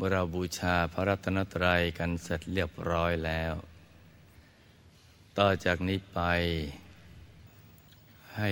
[0.00, 3.54] เมื่อเราบูชาพระรัตนตรัยกันเสร็จเรียบร้อยแล้ว
[5.38, 6.20] ต่อจากนี้ไป
[8.36, 8.50] ให้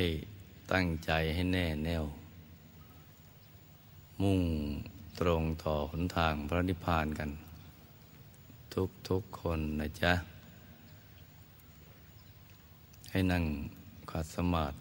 [0.73, 2.05] ตั้งใจให้แน่แน่ว
[4.23, 4.41] มุ่ง
[5.21, 7.31] ตรงต่อหนทางพระนิพพานกัน
[8.75, 10.13] ทุกทุกคนนะจ๊ะ
[13.11, 13.45] ให้นั่ง
[14.11, 14.77] ขัดสมาธิ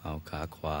[0.00, 0.80] เอาขาขวา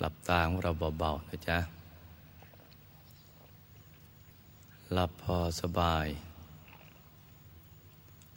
[0.00, 1.58] หลับตาของเราเบาๆนะจ๊ะ
[4.92, 6.06] หลับพอสบาย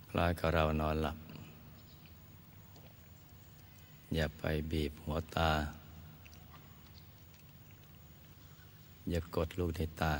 [0.09, 1.17] คล้ายกับเรานอนหลับ
[4.15, 5.51] อย่าไปบีบหัวตา
[9.09, 10.13] อย่ากดลูกในตา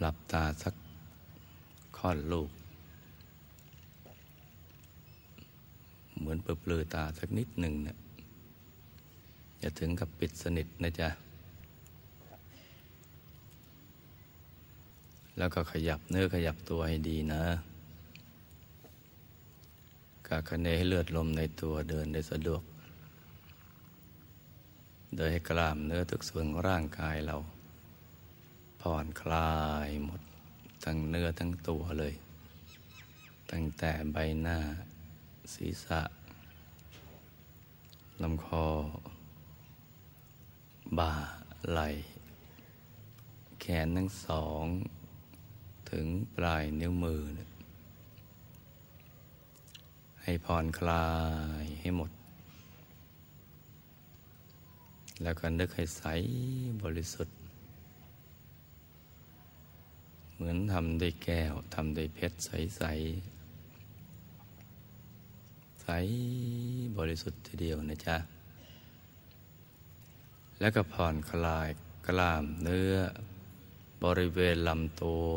[0.00, 0.74] หลับตาสัก
[1.98, 2.50] ค่อนลูก
[6.21, 7.96] เห มือนเปลือตาสักนิดหนึ่งเนะี่ย
[9.60, 11.08] อย่าถึงกับปิดสนิทนะจ๊ะ
[15.38, 17.44] แล้วก็ขยับเนื้อขยับตัวให้ดีนะ
[20.26, 22.62] กาคะเนให้เลือดลมในตัวเดินได้สะดวก
[25.16, 27.36] โดยให้กล้ามเนื้อทุกส่วนร่างกายเรา
[28.80, 29.54] ผ่อนคลา
[29.86, 30.20] ยหมด
[30.84, 32.14] ทั้งเนื้อทั้งตัวเลย
[33.50, 34.58] ตั้งแต่ใบหน้า
[35.54, 36.00] ศีรษะ
[38.22, 38.66] ลำคอ
[40.98, 41.12] บ่า
[41.70, 41.88] ไหล่
[43.60, 44.64] แขนทั้งสอง
[45.90, 47.22] ถึงปลายนิ้วมือ
[50.22, 51.08] ให้ผ่อนคลา
[51.62, 52.10] ยให้หมด
[55.22, 56.02] แล้วก็นึกให้ใส
[56.82, 57.36] บริสุทธิ์
[60.34, 63.31] เหมือนทำด้วยแก้วทำด้วยเพชรใส ๆ
[65.82, 65.88] ใส
[66.98, 68.16] บริสุทธิ์ทีเดียวนะจ๊ะ
[70.60, 71.68] แล้วก็ผ่อนคลาย
[72.08, 72.94] กล้ามเนื้อ
[74.04, 75.30] บริเวณลำตัว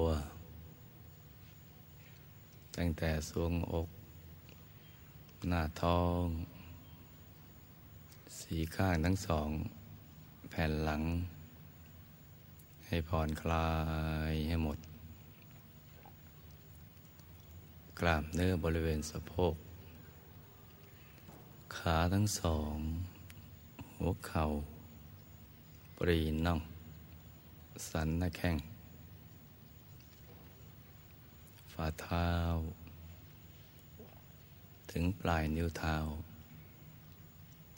[2.77, 3.89] ตั้งแต่สวงอก
[5.47, 6.23] หน้าท้อง
[8.39, 9.49] สีข้างทั้งสอง
[10.49, 11.03] แผ่นหลัง
[12.87, 13.69] ให้ผ่อนคลา
[14.31, 14.77] ยให้หมด
[17.99, 19.55] กล้ามเนื้อบริเวณสะโพก
[21.77, 22.75] ขาทั้งสอง
[23.97, 24.45] หัวเข่า
[25.97, 26.59] ปรีน่อง
[27.89, 28.57] สันหน้าแข้ง
[31.73, 32.31] ฝ่าเท้า
[34.91, 35.95] ถึงปลายนิ้วเท้า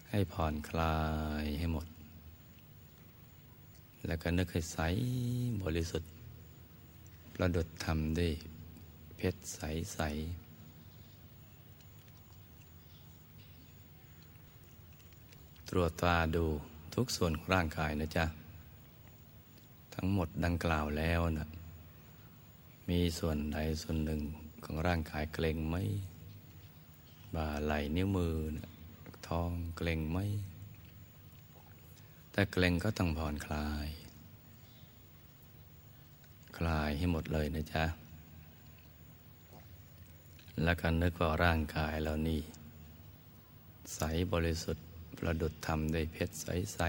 [0.09, 0.99] ให้ผ่อนคลา
[1.43, 1.87] ยให้หมด
[4.07, 4.79] แล้วก็นึกให้ใส
[5.63, 6.11] บริสุทธิ์
[7.33, 8.31] ประดุดทำด้วย
[9.17, 9.59] เพชรใส
[9.95, 9.99] ใส
[15.69, 16.45] ตรวจตาดู
[16.95, 18.25] ทุกส่วนของร่างกายนะจ๊ะ
[19.95, 21.47] ทั้งหมดดังกล่าวแล้วนะ
[22.89, 24.21] มีส่วนใดส่วนหนึ่ง
[24.63, 25.75] ของร่างกายเกร็งไหม
[27.35, 28.69] บ่าไหล่นิ้วมือนะ
[29.27, 30.19] ท้องเกร็งไหม
[32.31, 33.87] แต่เกร็งก็ต้องผ่อนคลาย
[36.57, 37.85] คลายให้หมดเลยนะจ๊ะ
[40.63, 42.41] แล้วก็นึกว่าร่างกายเรานี่
[43.95, 43.99] ใส
[44.33, 44.85] บริสุทธิ์
[45.17, 46.87] ประดุดทำด้วยเพชรใส ๆ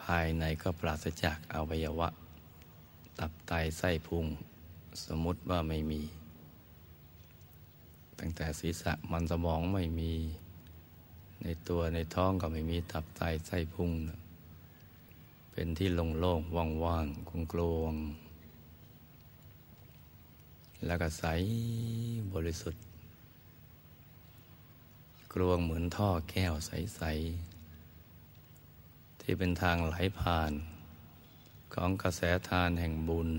[0.00, 2.08] ภายในก็ปราศจากอวัยวะ
[3.18, 4.26] ตับไตไส้พุง
[5.04, 6.02] สมมติว่าไม่มี
[8.18, 10.12] ตั้งแต่ศีรษะมันสมองไม่มี
[11.42, 13.90] ในตัวในท้องก็ไม่มีตับไตไส้พุง
[15.52, 18.02] เป็นที่โล่งๆว่างๆกลวงๆ
[20.86, 21.24] แล้วก็ใส
[22.34, 22.82] บริสุทธิ์
[25.32, 27.02] กลวงเหมือนท่อแก้วใส
[28.48, 30.52] ๆ ที่เป็นทางไหลผ่าน
[31.74, 33.30] ของกระแสทานแห่งบุญ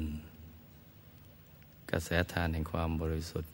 [1.91, 3.53] กระแสทานแห่งความบริสุทธิ์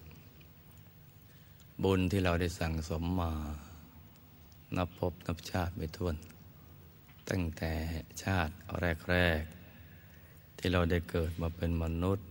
[1.84, 3.34] บุญที่เราได้สั่งสมมา
[4.76, 6.16] นับพบนับชาติไม่ท้วน
[7.30, 7.74] ตั้งแต่
[8.24, 8.54] ชาติ
[9.10, 9.42] แรก
[10.02, 12.26] ๆ ที่เราได้เกิดมาเป็นมนุษย์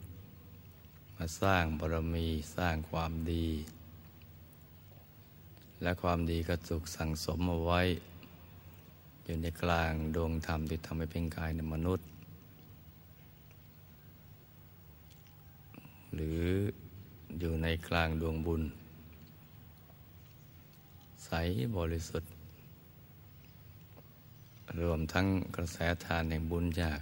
[1.17, 3.49] มาสร้างบารมีสร้างความดี
[5.85, 7.81] และความดีก็ถูกสั่งสมเอาไว้
[9.25, 12.07] อยู่ในกลางดวงธรรมที่ทำให้เป็นกายในมนุษย์
[16.15, 16.43] หรือ
[17.39, 18.63] อยู่ในกลางดวงบุญ
[21.25, 21.31] ใส
[21.77, 22.31] บริสุทธิ์
[24.81, 25.27] รวมทั้ง
[25.57, 27.01] กระแสทานแห่งบุญจาก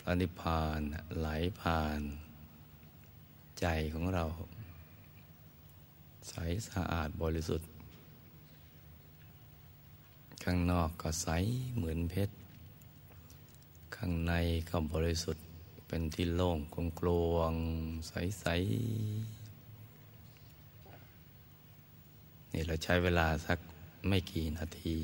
[0.00, 0.80] พระนิพพาน
[1.18, 1.28] ไหล
[1.60, 2.00] ผ่าน
[3.60, 4.24] ใจของเรา
[6.28, 6.34] ใส
[6.68, 7.68] สะอาดบริสุทธิ์
[10.48, 11.28] ข้างนอกก็ใส
[11.76, 12.34] เหมือนเพชร
[13.96, 14.32] ข้างใน
[14.70, 15.44] ก็บริสุทธิ์
[15.86, 17.52] เป็นที่โล่งกลงกลวง
[18.08, 18.54] ใสๆ
[22.52, 23.58] นี่เราใช้เวลาสัก
[24.08, 24.96] ไม่กี่นาที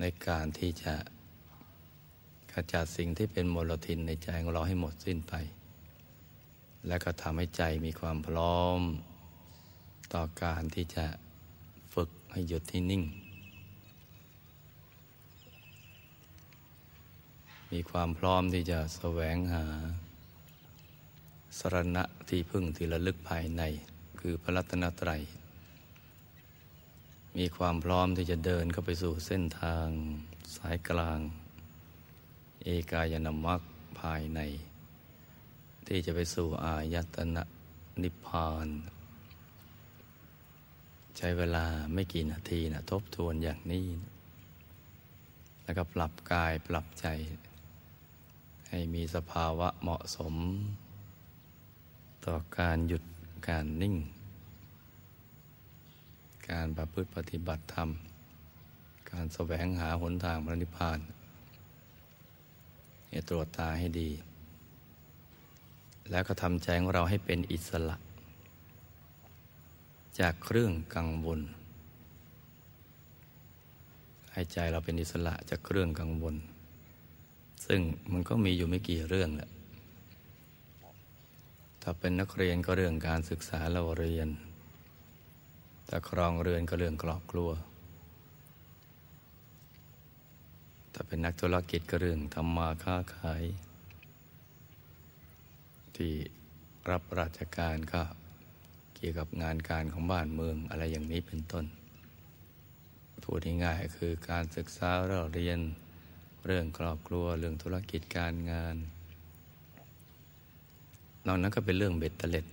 [0.00, 0.94] ในการที่จะ
[2.52, 5.34] ขจัดสิ่งที่เป็นมลทินในใจของเราให้หมดสิ้นไป
[6.86, 8.80] และก็ทำให้ใจมีความพร้อม
[10.12, 11.06] ต่อการที่จะ
[11.94, 13.04] ฝึกให้หยุดที่นิ่ง
[17.72, 19.66] มีความพร้อมที่จะแสวงหา
[21.58, 23.62] สรณะที่พึ่งที่ระลึกภายใน
[24.20, 25.22] คือพระรัตนตรัย
[27.38, 29.86] มีความพร้อมที่จะเดินเข้าไปสู่เส้นทาง
[30.56, 31.20] สายกลาง
[32.64, 33.60] เอกายนามัค
[34.00, 34.40] ภายใน
[35.86, 37.42] ที่จะไปสู่อายตนะ
[38.02, 38.68] นิพพาน
[41.16, 43.86] ใช้เวลาไม่กี่นาทีนะทบทวนอย่างนี้
[45.64, 47.06] แล้วก็ปรับกายปรับใจ
[48.70, 50.34] ให้มีสภาวะเหมาะสม
[52.24, 53.02] ต่อการหยุด
[53.48, 53.96] การนิ่ง
[56.50, 57.88] การประพฤติปฏิบัติธรรม
[59.10, 60.98] การแสวงหาหนทางพระนิพพาน
[63.08, 64.10] ให้ตรวจตาให้ดี
[66.10, 67.96] แล้วก็ทำใจของเราให้เป็นอิสระ
[70.20, 71.40] จากเครื่องกังวล
[74.32, 76.34] ให้ใจเราเป็นอิสระจากเครื่องกังวล
[77.72, 79.50] ซึ่งมันก็มีอยู่ไม่กี่เรื่องแหละ
[81.82, 84.28] ถ้าเป็นนักเรียนก็เรื่องการศึกษาเราเรียน
[85.88, 87.50] ถ้าครองเรือนก็เรื่องครอบครัว
[90.92, 93.42] ถ้าเป็นนักธุรกิจก็เรื่องทำมาค้าขาย
[95.96, 96.12] ที่
[96.90, 98.02] รับราชการก็
[98.94, 101.64] เกี่ยวกับงานการของบ้านเมืองอะไรอย่างนี้เป็นต้น
[103.24, 105.60] พูดง่ายๆคือการศึกษาเราเรียน
[106.46, 108.76] เรื่องครอบครัวเรื่องธุรกิจการงาน
[111.26, 112.46] นอกนั้นก็เป็นเรื่องเบ็ดเตล็ด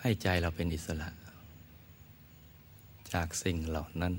[0.00, 1.08] ให้ใจเราเป็นอิสระ
[3.12, 4.14] จากสิ่งเหล่านั้น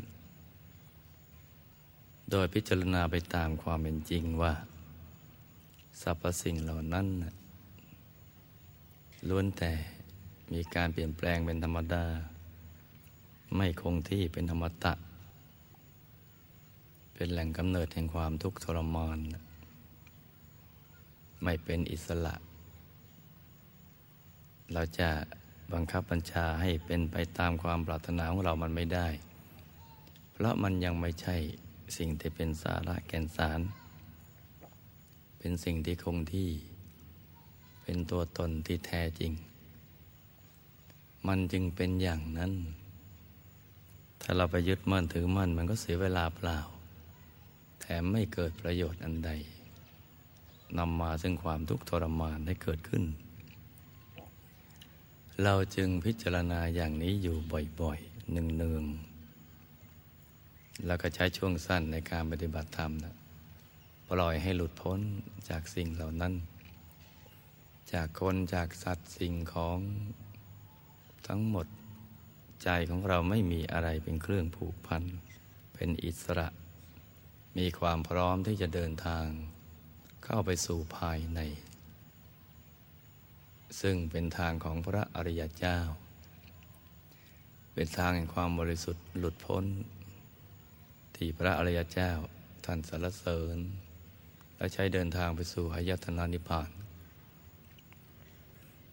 [2.32, 4.54] โดยพิจารณาไปตามความเป็นจริงว่า
[6.02, 7.08] สรรพสิ่งเหล่านั้น
[9.30, 9.72] ล้วนแต่
[10.54, 12.06] มีการเปลี่ยนแปลงเป็นธรรมดา
[13.56, 14.94] ไม่คงที่เป็นธรรมตะ
[17.14, 19.18] เป็นแหล่งกำเนิดแห่งความทุกข์ทรมาน
[21.44, 22.36] ไม่เป็นอิสระ
[24.74, 25.10] เราจะ
[25.74, 29.08] บังคับบัญชาให้เป็นไปตามความปรารถนาของเรามันไม่ได้
[30.34, 31.36] เพราะมันยังไม่ใช่
[31.98, 33.60] สิ่งที่เป็นสาระแก่นสาร
[35.40, 36.50] เป็นสิ่งที่คงที่
[37.84, 39.32] เป็นตัวตนที่แท้จริง
[41.28, 42.54] มันจึงเป็นอย่างนั้น
[44.22, 46.60] ถ้าเราไปยึดมั่นถือมั่นมันก็เสียเวลาเปล่า
[47.86, 49.32] แถมไม่เกิดประโยชน์อันใด
[50.78, 53.04] นำมาซึ่งความทุกข์ทรมานได้เกิดขึ้น
[55.44, 57.38] เราจึงพิจารณาอย่างนี้อยู่
[57.82, 63.16] บ่อยๆเนืองๆแล้วก็ใช้ช่วงสั้นในการปฏิบัติธรรมนะ
[64.10, 65.00] ปล่อยให้หลุดพ้น
[65.50, 66.34] จากสิ่งเหล่านั้น
[67.94, 69.80] จากคนจากสัตว์สิ่งของ
[71.28, 71.68] ทั้งหมด
[72.64, 75.04] ใจของเราไม่มีอะไรเป็นเครื่องผูกพัน
[75.74, 76.48] เป็นอิสระ
[77.58, 79.28] มีความพร้อมที่จะเดินทาง
[80.26, 81.40] เข้าไปสู่ภายใน
[83.82, 85.78] ซึ่งเป็นทางของพระอริยเจ้า
[87.74, 89.66] เป็นทางแห่งความบริสุทธิ์หลุดพ้น
[91.16, 92.12] ที่พระอริยเจ้า
[92.66, 93.58] ท่านสรรเสริญ
[94.58, 96.70] และใช้เดินทางไปสู่อายตนานิพพาน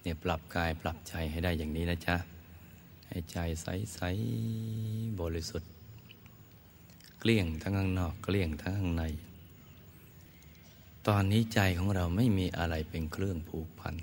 [0.03, 2.17] เนี่ยปรับกายปรับใจให้ได้อย่างนี้นะจ๊ะ
[3.09, 4.01] ให้ใจใส
[4.61, 5.71] ๆ บริสุทธิ์
[7.21, 9.05] เกลี้ยงทั้งข้างนอกเกลี้ยงทั้งข้างใน
[11.09, 13.95] ตอนนี้ใจของเราไม่มีอะไรเป็นเครื่องผูกพัน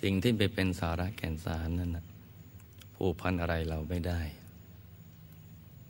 [0.00, 2.06] สิ่งที่ไปเป็นสาระแก่นสารนั่นนะ
[2.96, 4.20] ผูกพันอะไรเราไม่ได้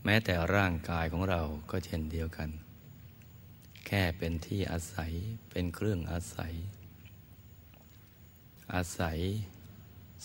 [0.05, 1.41] แม้แต่ร่างกายของเรา
[1.71, 2.51] ก็เช่นเดียวกัน
[3.87, 5.13] แค่เป็นที่อาศัย
[5.51, 6.55] เป็นเครื่องอาศัย
[8.75, 9.19] อาศัย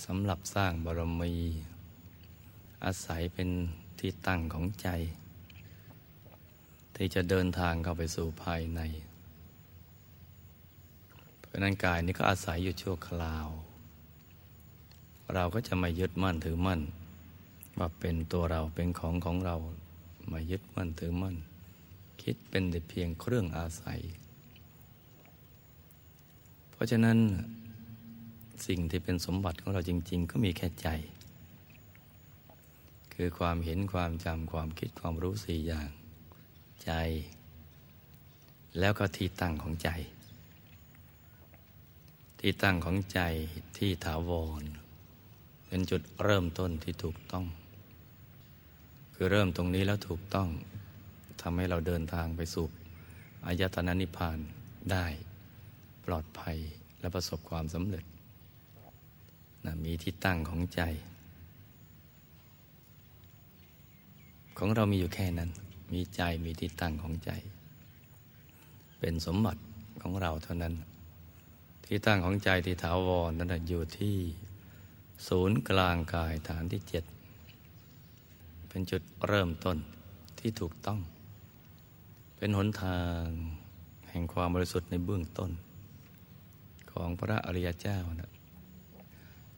[0.04, 1.36] สำหรับสร้างบารมี
[2.86, 3.50] อาศัยเป็น
[4.06, 4.88] ที่ตั้งของใจ
[6.96, 8.82] ที่จะเดินทางเข้าไปสู่ภายใน
[11.40, 13.48] เพราะนั้นกายนี้ก็อาศัยอยู่ชั่วคราว
[15.34, 16.82] เราก็จะไม่ยึดมั่นถือมั่น
[17.78, 19.56] ว่าเป็นตัวเราเป็นของของเรา
[20.28, 21.36] ไม่ยึดมั่นถือมั่น
[22.22, 24.00] คิดเป็นแต่เพียงเครื่องอาศัย
[26.72, 27.18] เพราะฉะนั้น
[28.68, 30.90] สิ่งที่เป็นสมบัติของเราจริง ๆ ก็มีแค่ใจ
[33.14, 35.90] คือความเห็นความจำความคิดความรู้สี่อย่าง
[36.86, 36.92] ใจ
[38.80, 39.90] แล้วก็ที่ตั้งของใจ
[42.40, 43.22] ที่ตั้งของใจ
[43.78, 44.64] ที่ถาวร
[45.68, 47.46] เป็นจุดเริ่มต้นที่ถูกต้อง
[49.14, 50.50] คือเริ่มตรงนี้แล้วถูกต้อง
[51.42, 52.66] ทำให้เราเดินทางไปสู่
[53.46, 54.38] อายตนะนิพพาน
[54.92, 55.06] ได้
[56.06, 56.58] ปลอดภัย
[57.00, 58.06] และประสบความสำเร็จ
[59.66, 60.82] นะมีที่ตั้งของใจ
[64.58, 65.50] ของเรามีอยู่แค่นั้น
[65.94, 67.32] มีใจมีที่ตั้งของใจ
[69.00, 69.62] เป็นสมบัติ
[70.02, 70.74] ของเราเท่านั้น
[71.86, 74.16] ที่ตั้งของใจที่ถาวรนั้นอยู่ที่
[75.28, 77.04] ศูนย์กลางกายฐานที่เจ็ด
[78.70, 79.78] เป็นจุดเริ่มต้น
[80.40, 81.00] ที่ถูกต้อง
[82.38, 83.24] เป็นหนทาง
[84.10, 85.52] แห่งความบริสุทธิ์ในเบื้องต้น
[86.92, 88.32] ของพระอริยเจ้านะ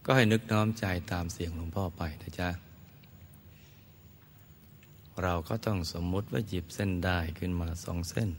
[0.05, 2.49] ก็ให้นึกน้อมใจตามเสียงหลวงพ่อไปนะจ๊ะ
[5.23, 8.29] เราก็ต้องสมมุติว่าหยิบเส้นได้ขึ้นมาสองเส้น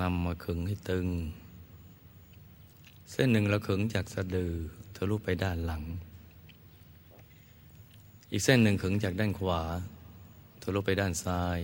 [0.00, 1.06] นำมาขึงให้ตึง
[3.10, 4.52] เส้นหนึ่งเราขึงจากสะดือ
[4.96, 5.82] ทะลุไปด้านหลัง
[8.30, 9.62] อีกเส้นหนึ่งขึงจากด้านขวา
[10.62, 11.58] ทะลุไปด้านซ้าย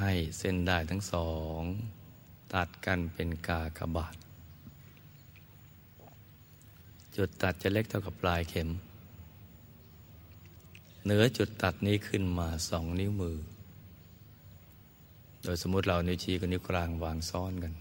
[0.00, 1.60] ให้เส้นได้ทั้งสอง
[2.54, 4.16] ตัดกันเป็นกากบาท
[7.16, 8.68] จุดตัดจะเล็กเท่ากับปลายเข็ม
[11.08, 13.38] เหนือจุดตัดนี้ขึ้นมาสองนิ้วมือ
[15.44, 17.74] โดยสมมติเรานิ้วชี้กับนิ้วกลางวางซ้อนกัน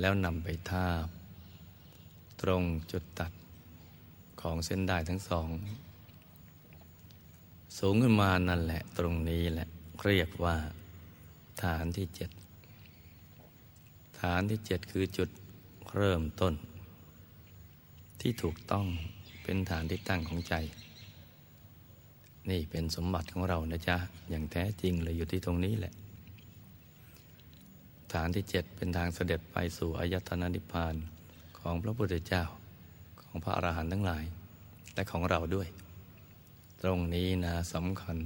[0.00, 1.06] แล้วนำไปทาบ
[2.42, 2.62] ตรง
[2.92, 3.32] จุดตัด
[4.40, 5.48] ของเส้นได้ทั้งสอง
[7.78, 9.68] สูงขึ้นมานั่นแหละ ตรงนี้แหละ
[10.04, 10.56] เรียกว่า
[11.62, 12.30] ฐานที่เจ็ด
[14.20, 15.28] ฐานที่เจ็ดคือจุด
[15.96, 16.54] เริ่มต้น
[18.20, 18.86] ที่ถูกต้อง
[19.42, 20.56] เป็นฐานที่ตั้งของใจ
[22.50, 23.96] นี่เป็นสมบัติของเรานะจ๊ะ
[24.30, 25.94] อย่างแท้จริงเลยอยู่ที่ตรงนี้แหละ
[28.12, 30.94] ฐานที่เจ็ดเป็นทางเสด็จไปสู่อายตนะนิพพาน
[31.58, 32.44] ของพระพุทธเจ้า
[33.22, 34.24] ของพระอรหันต์ทั้งหลาย
[34.94, 35.68] และของเราด้วย
[36.82, 38.18] ตรงนี้นะสำคัญ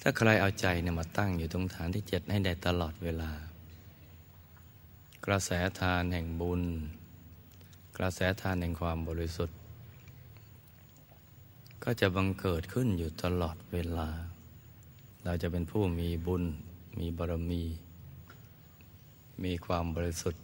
[0.00, 3.30] ถ้าใครเอาใจเนี่ยมาตั้งอยู่ตรงฐานที่เจ็ดให้ได้ตลอดเวลา
[5.26, 6.62] กระแสทานแห่งบุญ
[7.98, 9.58] กระแสทานแห่งความบริสุทธิ์
[11.86, 14.08] ก็จะบังเกิดขึ้นอยู่ตลอดเวลา
[15.24, 16.44] เราจะเป็นผู้มีบุญ
[16.98, 17.62] มีบารมี
[19.44, 20.42] มีความบริสุทธิ์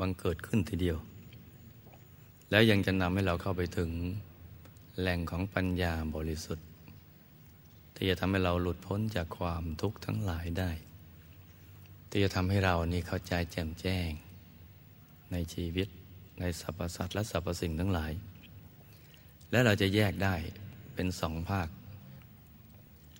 [0.00, 0.98] บังเกิดขึ้นทีเดียว
[2.50, 3.90] แล้วยังจะนำให้เราเข้าไปถึง
[4.98, 6.66] แหล่งของปัญญาบริสุทธิ์
[7.94, 10.70] ที่จะทำให้เราหลุดพ้นจากความทุกข์ทั้งหลายได้
[12.10, 14.10] ที่จะทำให้เรานี่เข้าใจแจ่มแจ้ง
[15.32, 15.88] ในชีวิต
[16.40, 18.12] ในสรรพสัตว์และสรรพสิ่งทั้งหลาย
[19.52, 20.36] และเราจะแยกได้
[20.94, 21.68] เป็นสองภาค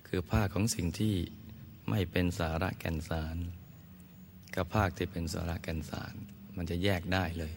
[0.07, 1.15] คือภาคของสิ่งที่
[1.89, 3.37] ไม่เป็นสาระแก่นสาร
[4.55, 6.13] กับภาคที่เป็นสาระแก่นสาร
[6.55, 7.53] มันจะแยกได้เลย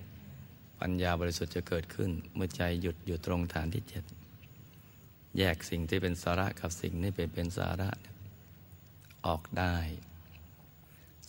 [0.80, 4.04] ปัญญาบริสุทธิ์จะเกิดขึ้น เมื่อใจหยุดอยู่ตรงฐานที่เจ็ด
[5.38, 7.90] แยกสิ่งที่เป็นสาระกับสิ่งที่เป็นเป็นสาระ
[9.26, 9.76] ออกได้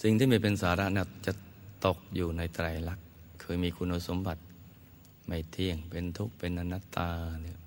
[0.01, 1.33] สิ่งที่ไม่เป็นสาระนะจะ
[1.85, 3.07] ตกอยู่ในไตรลักษณ์
[3.43, 4.41] คยมีคุณสมบัติ
[5.27, 7.09] ไม่เที่ยงเป็นทุกข์เป็นอนัตตา
[7.41, 7.57] เนี่ย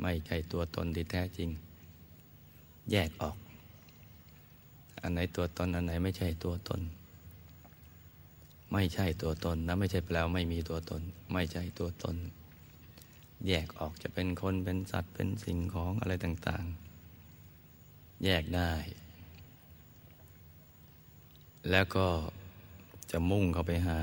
[0.00, 1.50] ไม่ใช่ตัวตนที่แท้จริง
[2.90, 3.36] แยกออก
[5.02, 6.80] อันไหนตัวตนอันไหนไม่ใช่ตัวตน
[8.72, 11.02] ไม่ใช่ตัวตนนะไม่ใช่แปลว่าไม่มีตัวตน
[11.32, 12.16] ไม่ใช่ตัวตน
[13.46, 16.64] แยกออกจะเป็นคนเป็นสัตว์เป็นสิ่งของอะไรต่าง
[17.44, 18.72] ๆ แยกได้
[21.70, 22.06] แล้วก็
[23.10, 24.00] จะมุ่งเข้าไปหา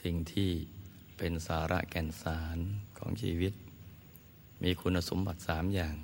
[0.00, 0.50] สิ่งที่
[1.26, 2.58] เป็นสาระแก่นสาร
[2.98, 3.52] ของชีวิต
[4.62, 5.96] มีคุณสมบัติสามอย่าง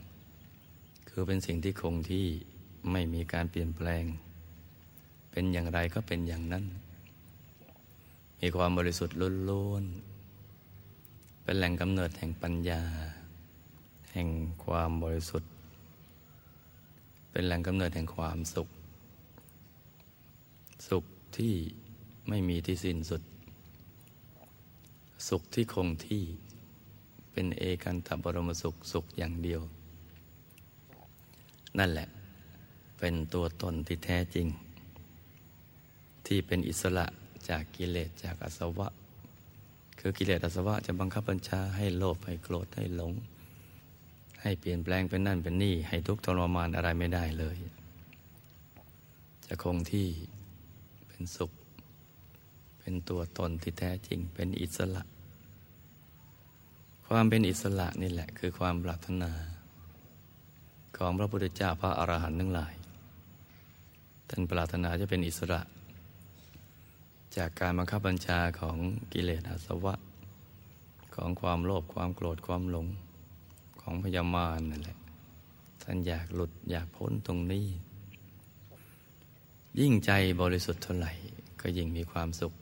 [1.08, 2.26] คือเป็นสิ่งที่คงที่
[2.92, 4.04] ไม่มีการเปลี่ยนแปลง
[5.30, 6.64] เป็นอย่างไรก็เป็นอย่างนั้น
[8.40, 9.16] มีความบริสุทธิ์
[9.48, 12.82] ล้วนๆเป็นแหล่งกำเนิดแห่งปัญญา
[14.12, 14.28] แห่ง
[14.64, 15.50] ความบริสุทธิ์
[17.30, 18.68] เป็นแหล่งกำเนิดแห่งความสุข
[20.88, 21.04] สุข
[21.36, 21.54] ที่
[22.28, 23.22] ไม่มีที่สิ้นสุด
[25.28, 26.22] สุขที่คงที่
[27.32, 29.60] เป็นเอกันตบรมสุขสุขอย่างเดียว
[31.78, 32.08] นั่นแหละ
[32.98, 34.46] เป็นตัวตนที่แท้จริง
[36.26, 37.06] ที่เป็นอิสระ
[37.48, 38.88] จากกิเลสจากอสวะ
[39.98, 43.12] คือกิเลสอสวะจะบังคับบัญชาให้โลภให้โกรธให้หลง
[44.42, 47.56] ให้เปลี่ยนแปลงเป็นนั่นเป็นนี่ ให้ทุกข์ทรมานอะไรไม่ได้เลย
[49.46, 50.08] จะคงที่
[51.08, 51.52] เป็นสุข
[52.78, 55.02] เป็นตัวตนที่แท้จริง เป็นอิสระ
[57.12, 59.30] ความเป็นอิสระนี่แหละคือความปรารถนา
[60.96, 62.74] ของพระพุทธเจ้าพระอรหันต์ทั้งหลาย
[64.28, 65.60] ท่านปรารถนาจะเป็นอิสระ
[67.36, 68.76] จากการบังคับบัญชาของ
[69.12, 69.94] กิเลสอาสวะ
[71.14, 72.86] ของความโลภความโกรธความหลง
[73.80, 74.98] ของพยามารนั่นแหละ
[75.82, 77.66] ท่านอยากหลุดอยากพ้นตรงนี้
[79.80, 81.12] ยิ่งใจบริสุทธิ์เท่าไหร่
[81.60, 82.52] ก็ยิ่งมีความสุข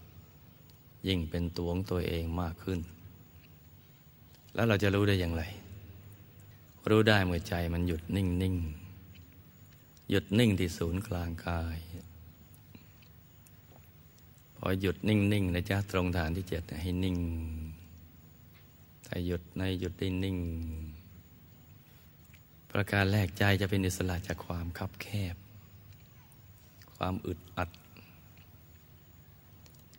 [1.09, 2.81] ยิ่งเป็นตัวของตัวเองมากขึ้น
[4.59, 5.43] แล้วเราจะรู้ได้อย่างไร
[6.91, 8.57] รู้ได้เมื่อใจมันหยุดนิ่งนิ่ง
[10.11, 11.79] หยุดนิ่งที่ศูนย์กลางกาย
[14.57, 17.19] พอหยุดนิ่งๆนะจ๊ะตรงฐานที่เจ็ดให้นิ่ง
[19.07, 20.38] ถ้าหยุดในหยุดได้นิ่ง
[22.71, 25.37] ประการแรกใจจะเป็นอิสระจากความคับแคบ
[26.97, 27.71] ความอึดอัด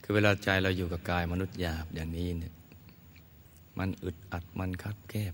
[0.01, 2.53] คือเวลาใจเราอยู่กับกายมนุษย์หยาบอย่างนี้เนี่ย
[3.79, 5.33] มันอึดอัดมันคับแคบ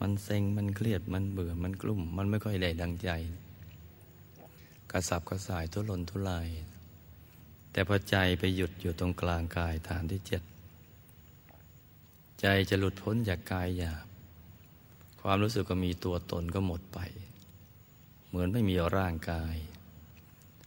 [0.00, 3.10] มันเซ็งมันเครียดมันเบื่อมันกลุ่ม มันไม่ค่อยได้ดังใจ
[4.90, 6.48] กระสับกระส่ายทุรนทุราย
[7.72, 10.42] แต่พอใจไปหยุดอยู่ตรงกลางกายฐานที่เจ็ด
[12.40, 14.06] ใจจะหลุดพ้นจากกายหยาบ
[15.20, 16.98] ความรู้สึกก็มีตัวตนก็หมดไป
[18.28, 19.56] เหมือนไม่มีร่างกาย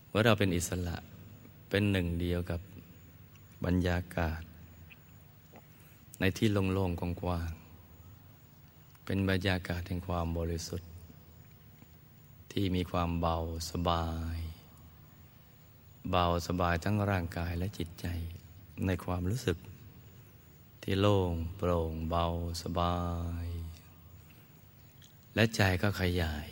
[0.10, 0.98] เมื่อเราเป็นอิสระ
[1.70, 2.62] เป็นหนึ่งเดียวกับ
[3.66, 4.42] บรรยากาศ
[6.26, 7.52] ในที่โล่งๆกว้าง
[9.06, 10.90] เป็นบรรยากาศแห่งความบริสุทธิ์
[12.52, 13.38] ที่มีความเบา
[13.72, 14.38] สบาย
[16.12, 18.06] เบาสบายทั้งร่างกายและจิตใจ
[18.86, 19.58] ในความรู้สึก
[20.84, 22.26] ที่โล่งโปร่งเบา
[22.64, 22.98] สบา
[23.46, 23.48] ย
[25.36, 26.48] และใจก็ขยาย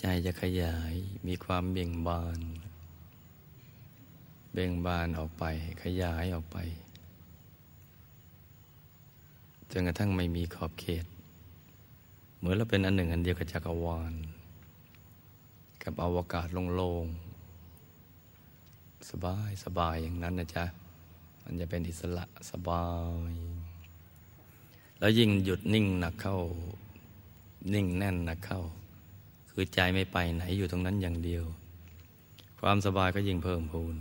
[0.00, 0.94] ใจจะขยาย
[1.26, 2.40] มีความเบ่งบาน
[4.52, 5.44] เบ่งบานออกไป
[5.82, 6.58] ขยายออกไป
[9.72, 11.04] จนกระทั่งไม่มีขอบเขต
[12.38, 14.14] เหมือนเราเป็นอันหนึ่งอันเดียวกับจักรวาล
[15.82, 20.64] กับอวกาศโล่งๆสบายสบายอย่างนั้นนะจ๊ะ
[21.42, 22.88] มันจะเป็นอิสระสบา
[23.30, 23.32] ย
[24.98, 26.38] แล้วยิ่งหยุดนิ่งหนักเข้า
[27.74, 28.60] นิ่งแน่นหนักเข้า
[29.50, 31.44] คือใจไม่ไปไหนอยู่ตรงนั้นอย่างเดียว
[32.60, 33.96] ความสบายก็ยิ่งเพิ่มพูน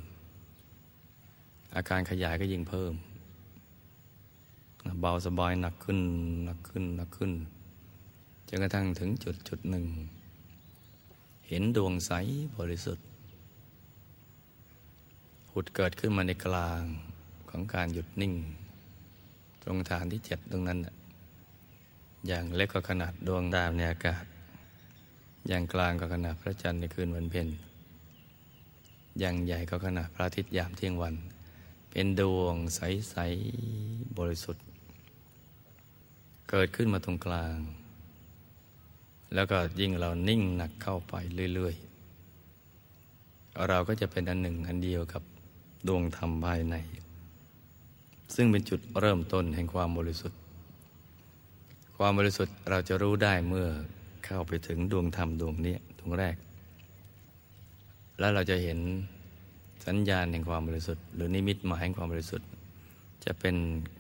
[1.76, 2.94] อาการขยายก็ยิ่งเพิ่ม
[5.02, 6.00] เบาสบายหนักขึ้น
[6.46, 7.32] หนักขึ้นหนักขึ้น
[8.48, 9.86] จนกระทั่งถึงจุดจุดหนึ่ง
[11.48, 12.12] เห็นดวงใส
[12.58, 13.06] บริสุทธิ์
[15.52, 16.82] หุดเกิดขึ้นมาในกลาง
[17.50, 18.34] ของการหยุดนิ่ง
[19.64, 20.80] ตรงฐานที่เจ็ดตรงนั้น
[22.28, 24.24] อย่างเล็กก็ขนาดดวงดาวในอากาศ
[25.48, 27.48] อย่างกลางก็ขนาดพระจันทร์ในคืนวันเพ็ญ
[29.20, 31.16] อย่างใหญ่ก็ขนาดพระอาทิตย์ยามเที่ยงวัน
[31.92, 33.16] เป็นดวงใส
[33.66, 34.66] ๆ บริสุทธิ์
[36.50, 37.58] เกิดขึ้นมาตรงกลาง
[39.34, 41.14] แล้วก็ยิ่งเรานิ่งหนักเข้าไป
[41.54, 45.24] เรื่อยๆ เราก็จะเป็นอันหนึ่งอันเดียวกับ
[45.88, 46.76] ดวงธรรมภายใน
[48.36, 50.40] ซึ่งเป็นจุดเริ่มต้นแห่งความบริสุทธิ์
[51.98, 53.68] ความบริสุทธิ์เราจะรู้ได้เมื่อ
[54.26, 56.36] เข้าไปถึงดวงธรรมดวงนี้ดวงแรก
[58.20, 58.80] แล้วเราจะเห็น
[59.86, 62.48] สัญญาณแห่งความบริสุทธิ์ หรือนิมิตหมายแห่งความบริสุทธิ์
[63.26, 63.56] จะเป็น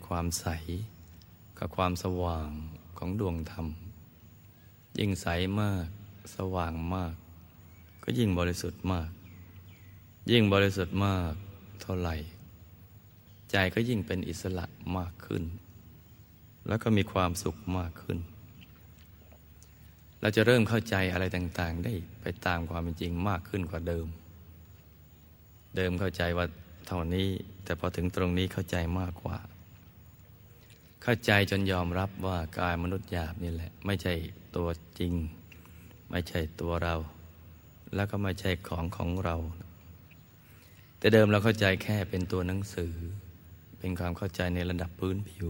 [0.08, 0.48] ความใส
[1.60, 2.50] กับความสว่าง
[2.98, 3.68] ของดวงธรรม
[5.00, 5.28] ยิ่งใส
[5.62, 5.88] มาก
[6.36, 7.16] สว่างมาก
[8.04, 9.10] ก็ยิ่งบริสุทธิ์มาก
[10.32, 11.34] ยิ่งบริสุทธิ์มาก
[11.82, 12.16] เท่าไหร่
[13.52, 14.66] ใจก็ยิ่งเป็นอิสระ
[14.98, 15.44] มากขึ้น
[16.68, 18.18] แล้วก็มีความสุขมากขึ้น
[20.22, 24.08] เราจะเริ่มเข้าใจอะไรต่าง ๆ ได้ไปตามความเป็นจริงมากขึ้นกว่าเดิม
[25.76, 26.46] เดิมเข้าใจว่า
[26.88, 27.28] เท่านี้
[27.64, 29.38] แต่พอถึงตรงนี้เข้าใจมากกว่า
[31.12, 34.14] เข้าใจจนยอมรับว่ากายมนุษย์หยาบนี่แหละ ไม่ใช่
[34.56, 34.70] ตัว
[35.00, 35.14] จริง
[36.12, 36.96] ไม่ใช่ตัวเรา
[37.96, 39.36] แล้วก็ไม่ใช่ของของเรา
[40.98, 42.94] แต่เดิมเราเข้าใจแค่เป็นตัวหนังสือ
[43.80, 45.50] เป็นความเข้าใจในระดับพื้นผิว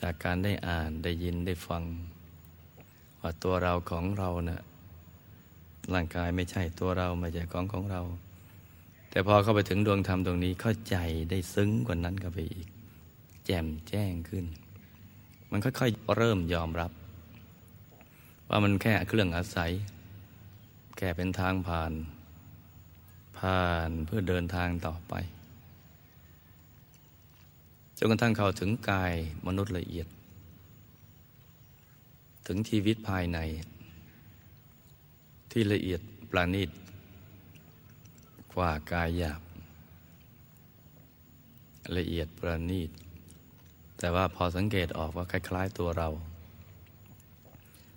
[0.00, 1.82] จากการได้อ่านได้ยินได้ฟัง
[3.20, 4.62] ว่าตัวเราของเราเนะ่ะ
[5.94, 8.02] ร่างกายไม่ใช่ตัวเราไม่ใช่ของของเรา
[9.10, 10.96] แต่พอเข้าไปถึงดวงธรรมตรงนี้เข้าใจ
[11.30, 12.68] ได้ซึ้งกว่านั้นก็ไปอีก
[13.46, 14.44] แจ่มแจ้งขึ้น
[15.50, 16.90] มันค่อยๆเริ่มยอมรับ
[18.48, 19.72] ว่ามันแค่เครื่องอาศัย
[20.96, 21.92] แค่เป็นทางผ่าน
[23.38, 25.14] ผ่านเพื่อเดินทางต่อไป
[27.98, 29.14] จนกระทั่งเข้าถึงกาย
[29.46, 30.06] มนุษย์ละเอียด
[32.46, 33.38] ถึงชีวิตภายใน
[35.50, 36.70] ที่ละเอียดปราณีต
[38.54, 39.42] กว่ากายหยาบ
[41.96, 42.90] ละเอียดประณีต
[44.04, 46.08] แต่ว่าพอสังเกตออกว่าคล้ายๆตัวเรา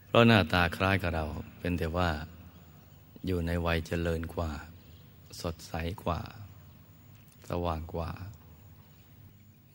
[0.07, 1.25] เพราะหน้าตาคล้ายกับเรา
[1.59, 2.09] เป็นแต่ว่า
[3.25, 4.51] อยู่ในวัยเจริญกว่า
[5.41, 6.21] สดใสกว่า
[7.49, 8.11] สว่างกว่า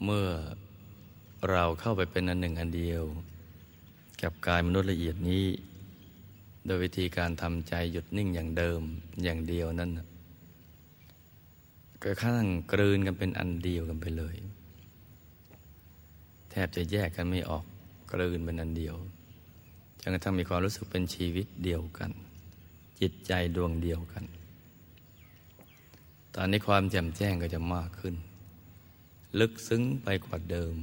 [0.04, 0.28] เมื่อ
[1.50, 3.04] เราเข้าไปเป็นอันหนึ่งอันเดียว
[4.22, 5.46] กับกายมนุษย์ละเอียดนี้
[6.66, 8.80] โดยวิธีการทำใจหยุดนิ่งอย่างเดิม
[9.24, 9.90] อย่างเดียวนั้น
[12.02, 14.36] ก็ข้างกลืนกันเป็นอันเดียวกันไปเลย
[16.52, 17.64] แทบจะแยกกันไม่ออก
[18.10, 18.96] กลืนเป็นอันเดียว
[20.00, 22.10] จนกระทั่งมีความรู้สึกเป็นชีวิตเดียวกัน
[23.00, 24.24] จิตใจดวงเดียวกัน
[26.34, 28.14] ตอนนี้ความแจ่มแจ้งก็จะมากขึ้น
[29.40, 30.76] ลึกซึ้งไปกว่าเดิม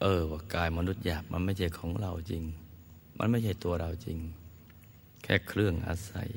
[0.00, 2.44] เออว่ากายมนุษย์หยาบมันไม่ใช่ของเราจริง
[3.18, 4.18] มันไม่ใช่ตัวเราจริง
[5.22, 6.28] แค่เครื่องอาศัย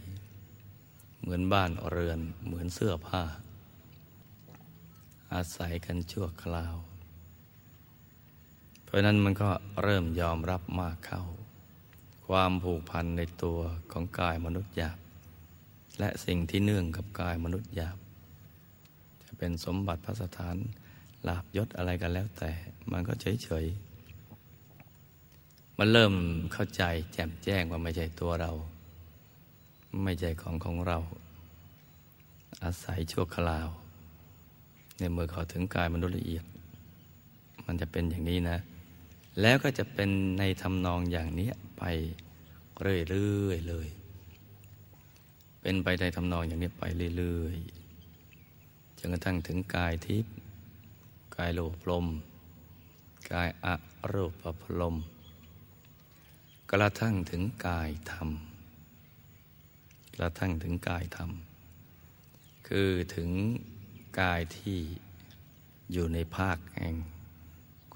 [1.19, 3.23] เหมือนบ้านเรือนเหมือนเสื้อผ้า
[5.33, 6.75] อาศัยกันชั่วคราว
[8.97, 9.49] ราะนั้นมันก็
[9.83, 11.23] เริ่มยอมรับมากเข้า
[12.27, 13.60] ความผูกพันในตัว
[13.91, 14.97] ของกายมนุษย์หยาบ
[15.99, 17.97] และสิ่งที่เนื่องกับกายมนุษย์หยาบ
[19.23, 20.55] จะเป็นสมบัติพระสถาน
[21.27, 22.51] ลาบยศอะไรกันแล้วแต่
[22.91, 23.65] มันก็เฉยเฉย
[25.77, 26.13] มันเริ่ม
[26.53, 26.83] เข้าใจ
[27.13, 28.51] แจ่มแจ้งว่าไม่ใช่ตัวเรา
[30.03, 30.97] ไม่ใช่ของของเรา
[32.63, 33.67] อาศัยชั่วคราว
[34.97, 36.45] ในเมื่อเขาถึงกายมนุษย์ละเอียด
[37.65, 38.60] มันจะเป็นอย่างนี้นะ
[39.41, 41.84] แล้วก็จะเป็นในทำนองอย่างนี้ไป
[42.82, 43.88] เรื่อยๆเลย
[45.62, 46.84] เป็นไปในทำนองอย่างนี้ไป
[47.17, 50.34] เรื่อยๆจนกระทั่งถึงกายทิพย์
[51.36, 52.06] กายโลภลม
[53.32, 53.67] กายอ
[54.12, 54.95] รูปพลม
[56.71, 58.30] กระทั่งถึงกายธรรม
[60.15, 61.32] กระทั่งถึงกายธรรม
[62.67, 63.30] คือถึง
[64.19, 64.80] กายที่
[65.91, 66.95] อยู่ในภาคแห่ง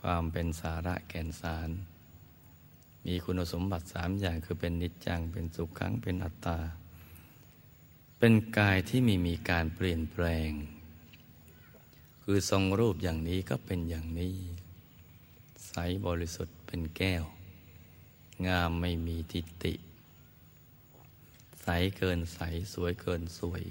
[0.01, 1.69] ความเป็นสาระแก่นสาร
[3.05, 6.59] มีคุณสมบัติสามอย่างคือเป็นนิจจัง เป็นสุขขัง เป็นอัตตา
[8.19, 10.51] เป็นกายที่ไม่มีการเปลี่ยนแปลง
[12.23, 14.35] คือทรงรูปอย่างนี้ก็เป็นอย่างนี้
[15.67, 15.73] ใส
[16.05, 17.23] บริสุทธิ์เป็นแก้ว
[18.47, 19.73] งามไม่มีทิฏฐิ
[21.63, 22.39] ใสเกินใส
[22.73, 23.63] สวยเกินสวย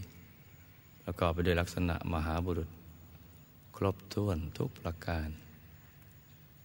[1.03, 2.71] ประกอบไปด้วยลักษณะมหาบุรุษ
[3.77, 5.29] ครบถ้วนทุกประการ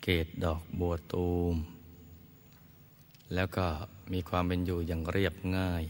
[0.07, 1.55] เกตดอกบัวตูม
[3.33, 3.65] แล้วก็
[4.13, 5.83] มีความเป็นอยู่อย่างเรียบง่าย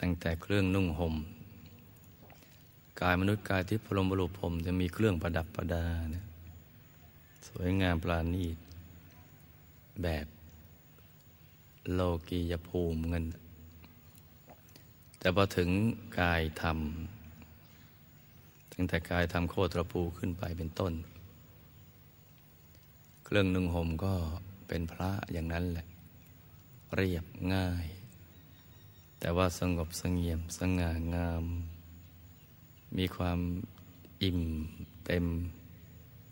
[0.00, 1.14] ตั้งแต่เครื่องนุ่งหม่ม
[3.00, 5.86] กายมนุษย์กายที่พรมบุรุษผมจะมีเครื่องประดับประดา
[7.48, 8.56] สวยงามปราณีต
[10.02, 10.26] แบบ
[11.92, 13.24] โลกียภูมิเงิน
[15.18, 15.70] แต่พอถึง
[16.20, 16.78] กายธรรม
[18.72, 20.94] ตั้งแต่กายธรรมโคตรภูขึ้นไปเป็นต้น
[23.32, 24.14] เครื่องนึ่งห่มก็
[24.68, 25.86] เป็นพระอย่างนั้นแหละ
[26.96, 27.86] เรียบง่าย
[29.18, 31.44] แต่ว่าสงบสงเงียมสง่างาม
[32.96, 33.38] มีความ
[34.22, 34.40] อิ่ม
[35.06, 35.26] เต็ม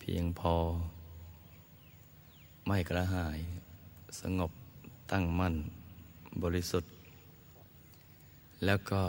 [0.00, 0.54] เพียงพอ
[2.66, 3.40] ไม่กระหาย
[4.20, 4.52] สงบ
[5.10, 5.54] ตั้งมั่น
[6.42, 6.92] บริสุทธิ์
[8.64, 9.02] แล้วก็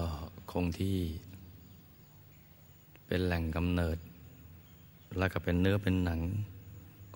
[0.52, 1.00] คงที่
[3.06, 3.98] เป็นแหล่งกำเนิด
[5.18, 6.22] แล้วก็เป็นเนื้อเป็นหนัง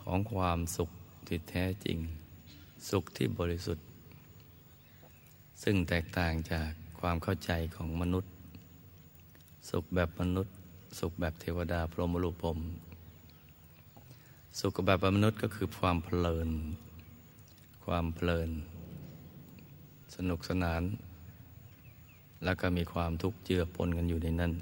[0.06, 0.89] ของความสุข
[1.28, 1.98] ที่แท้จริง
[2.89, 3.86] สุขที่บริสุทธิ์
[5.63, 8.32] ซึ่งแตกต่างจากความเข้าใจของมนุษย์
[9.70, 10.54] สุขแบบมนุษย์
[11.00, 12.60] สุขแบบเทวดาพรหมรูปม
[14.60, 16.50] สุขแบบมนุษย์ก็คือความเพลิน
[17.86, 18.50] ความเพลิน
[20.15, 20.84] สนุกสนาน
[22.44, 24.54] แล้วก็มีความทุกข์เจือปนกันอยู่ในนั้น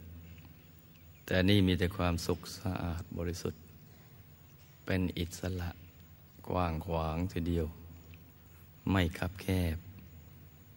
[1.26, 3.63] แต่นี่มีแต่ความสุขสะอาดบริสุทธิ์
[4.86, 5.70] เป็นอิสระ
[6.50, 7.68] กว้างขวางทีเดียว
[8.92, 9.78] ไม่คับแคบ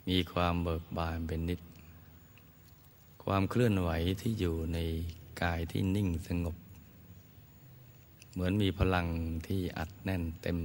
[0.08, 1.60] มีความเบิกบานเป็นนิด
[3.24, 3.90] ความเคลื่อนไหว
[4.20, 4.78] ที่อยู่ใน
[5.42, 6.56] กายที่นิ่งสงบ
[8.32, 9.06] เหมือนมีพลัง
[9.46, 10.58] ที่อัดแน่นเต็ม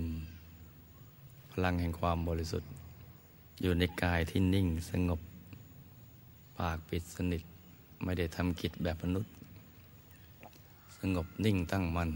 [1.51, 2.71] พลังแห่งความบริสุทธิ์
[3.61, 5.21] อยู่ในกายที่นิ่งสงบ
[6.57, 7.43] ปากปิดสนิท
[8.03, 9.31] ไม่ได้ทำกิจแบบมนุษย์
[10.97, 12.11] สงบนิ่งตั้งมัน่น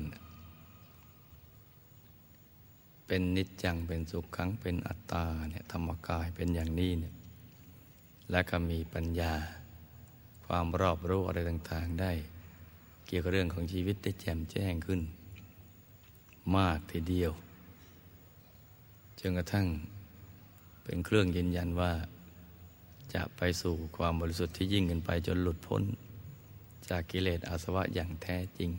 [3.07, 7.13] เป็นนิจจังเป็นสุขขังเป็นอัตตาเนี่ยธรรมกายเป็นอย่างนี้เนี่ย
[8.31, 9.33] และก็มีปัญญา
[10.45, 12.11] ความรอบรู้อะไรต่างๆได้
[13.05, 15.01] เกี่ยวกับเรื่องของชีวิตได้แจ่มแจ้งขึ้น
[16.57, 17.31] มากทีเดียว
[19.19, 19.67] จนกระทั่ง
[20.83, 21.91] เป็นเครื่องยืนยันว่า
[23.13, 25.83] จะไปสู่ความบริสุทธิ์ที่ยิ่งขึ้นไปจนหลุดพ้น
[26.89, 28.69] จากกิเลสอาสวะอย่างแท้จริง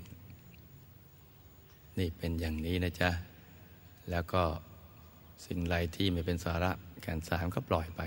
[1.99, 3.11] นี่เป็นอย่างนี้นะจ๊ะ
[4.11, 4.42] แล้วก็
[5.47, 6.71] สิ่งไรที่ไม่เป็นสาระ
[7.03, 8.01] แก่นสารก็ปล่อยไป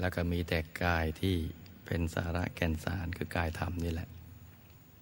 [0.00, 1.36] แล้วก็มีแต่กายที่
[1.86, 4.08] เป็นสาระแก่นสารคือกายธรรมนี่แหละ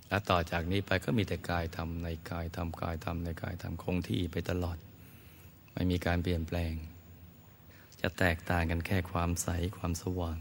[0.08, 4.78] และต่อจากนี้ไปก็มีแต่กายธรรมในกายธรรมกายธรรมในกายธรรมคงที่ไปตลอด
[5.72, 6.74] ไม่มีการเปลี่ยนแปลง
[8.00, 10.38] จะแตกต่างกันแค่ความใสความสว่าง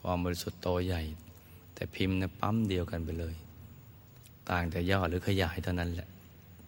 [0.00, 1.02] ความบริสุทธิ์โตใหญ่
[1.74, 3.34] แต่พิมพ์นี่ยปั๊มเดียวกันไปเลย
[4.50, 6.08] ต่างแต่ย่อหรือขยายเท่านั้นแหละ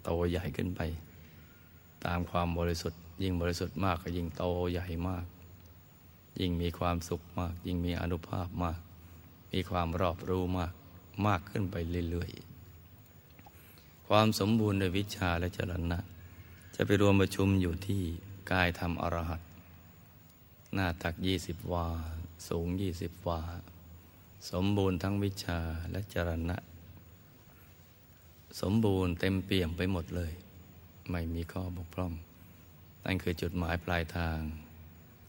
[0.04, 0.80] โตใหญ่ขึ้นไป
[2.04, 5.26] ตามความบริสุทธิ์ ยิ่งบริสุทธิ์มากก็ยิ่งโตใหญ่มาก
[6.40, 8.80] ยิ่งมีความสุขมาก ยิ่งมีอนุภาพมาก
[9.52, 10.72] มีความรอบรู้มาก
[11.26, 11.76] มากขึ้นไป
[12.10, 15.98] เรื่อยๆ ความสมบูรณ์ในวิชาและจรณะ
[16.74, 18.02] จะไปรวมประชุมอยู่ที่
[18.50, 19.40] กายธรรมอรหัต
[20.74, 21.88] หน้าตักยี่สิบวา
[22.48, 23.40] สูงยี่สิบวา
[24.50, 25.58] สมบูรณ์ทั้งวิชา
[25.90, 26.56] และจรณะ
[28.60, 30.32] สมบูรณ์เต็มเปี่ยมไปหมดเลย
[31.10, 32.12] ไม่มีข้อบกพร่อง
[33.04, 34.38] นั่นคือจุดหมายปลายทาง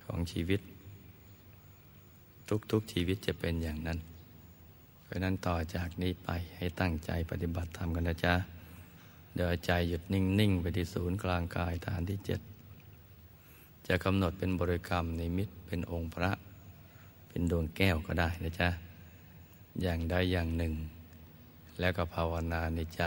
[0.06, 0.62] ของชีวิต
[2.72, 4.00] ทุกๆชีวิตจะเป็นอย่างนั้น
[5.04, 8.34] เพราะนั้นต่อจากนี้ไปให้ตั้งใจปฏิบัติธรรมกันนะจ๊ะ
[9.34, 12.42] เดี๋ยวใจหยุดนิ่ง ๆ ไปที่ศูนย์กลางกายฐานที่เจ็ด
[13.88, 16.32] จะกำหนดเป็นบริกรรมในมิตเป็นองค์พระ
[17.30, 18.70] เป็นดวงแก้วก็ได้นะจ๊ะ
[19.82, 20.74] อย่างใดอย่างหนึ่ง
[21.80, 23.04] แล้วก็ภาวนาในใจ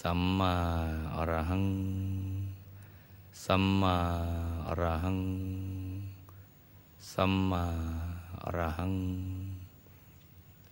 [0.00, 0.54] สัมมา
[1.16, 1.66] อรหัง
[3.44, 3.96] สัมมา
[4.66, 5.20] อรหัง
[7.12, 7.64] สัมมา
[8.42, 8.94] อรหัง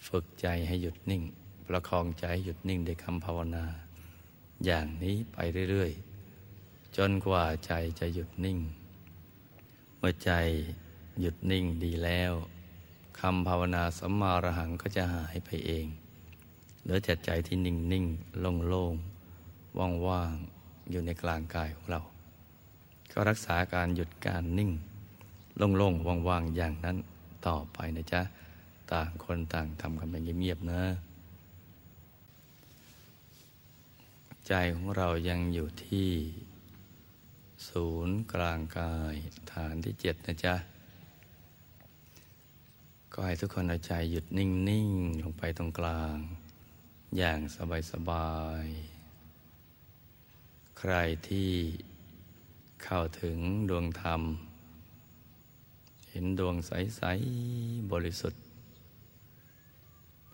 [0.07, 1.23] ฝึกใจให้หยุดนิ่ง
[1.67, 3.65] ประคองใจให้หยุดนิ่งด้วยคำภาวนา
[4.65, 5.37] อย่างนี้ไป
[5.71, 5.93] เรื่อย
[6.43, 8.59] ๆ จนกว่าใจจะหยุดนิ่ง
[9.99, 10.31] เมื่อใจ
[11.21, 12.33] หยุดนิ่งดีแล้ว
[13.21, 15.87] คำภาวนาสัมมาอรหังก็จะหายไปเอง
[16.83, 18.05] เหลือแต่ใจที่นิ่งนิ่ง
[18.41, 18.95] โล่งโล่ง
[19.79, 20.35] ว่างว่าง
[20.91, 22.01] อยู่ในกลางกายของเรา
[23.13, 24.71] ก็รักษาการหยุดการนิ่ง
[25.57, 26.97] โล่งโล่งว่างว่างอย่างนั้น
[27.47, 28.23] ต่อไปนะจ๊ะ
[28.93, 30.83] ต่างคนต่างทำกันไปเงียบๆนะ
[34.47, 36.11] ใจของเรายังอยู่ที่
[37.69, 39.15] ศูนย์กลางกาย
[39.53, 40.55] ฐานที่เจ็ดนะจ๊ะ
[43.13, 46.17] ก็ให้ทุกคนเอาใจหยุดนิ่ง ๆ ลงไปตรงกลาง
[47.17, 47.41] อย่าง
[47.91, 48.33] สบา
[48.65, 48.96] ย ๆ
[50.81, 50.95] ใคร
[51.29, 51.51] ที่
[52.85, 53.39] เข้าถึง
[53.71, 54.23] ดวงธรรม
[56.11, 57.03] เห็นดวงใส
[57.47, 58.43] ๆ บริสุทธิ์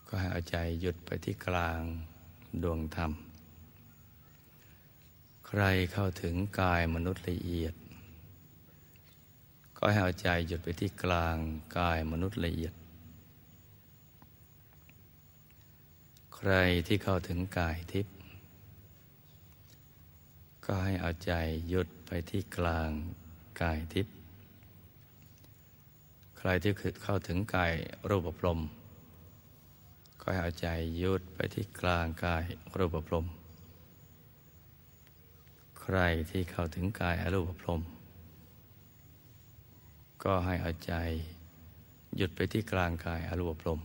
[0.07, 1.81] ก็ให้เอาใจหยุดไปที่กลาง
[2.63, 3.13] ดวงธรรม
[5.47, 7.75] ใครเข้าถึงกายมนุษย์ละเอียด
[9.77, 11.37] ก็ให้เอาใจหยุดไปที่กลาง
[11.79, 12.75] กายมนุษย์ละเอียด
[16.37, 16.53] ใคร
[16.87, 18.15] ที่เข้าถึงกายทิพย์
[20.65, 21.33] ก็ให้เอาใจ
[21.69, 22.91] หยุดไปที่กลาง
[23.61, 24.15] กายทิพย์
[26.39, 26.73] ใครที่
[27.03, 27.73] เข้าถึงกาย
[28.09, 28.61] รูปปรม
[30.21, 32.45] ก็ให้เอาใจหยุดไปที่กลางกาย
[32.79, 33.27] รูปปรม
[35.81, 35.99] ใคร
[36.31, 37.81] ที่เข้าถึงกายอรูปพรม
[40.25, 40.95] ก็ให้เอาใจ
[42.17, 43.81] หยุดไปที่กลางกายอรูปพรม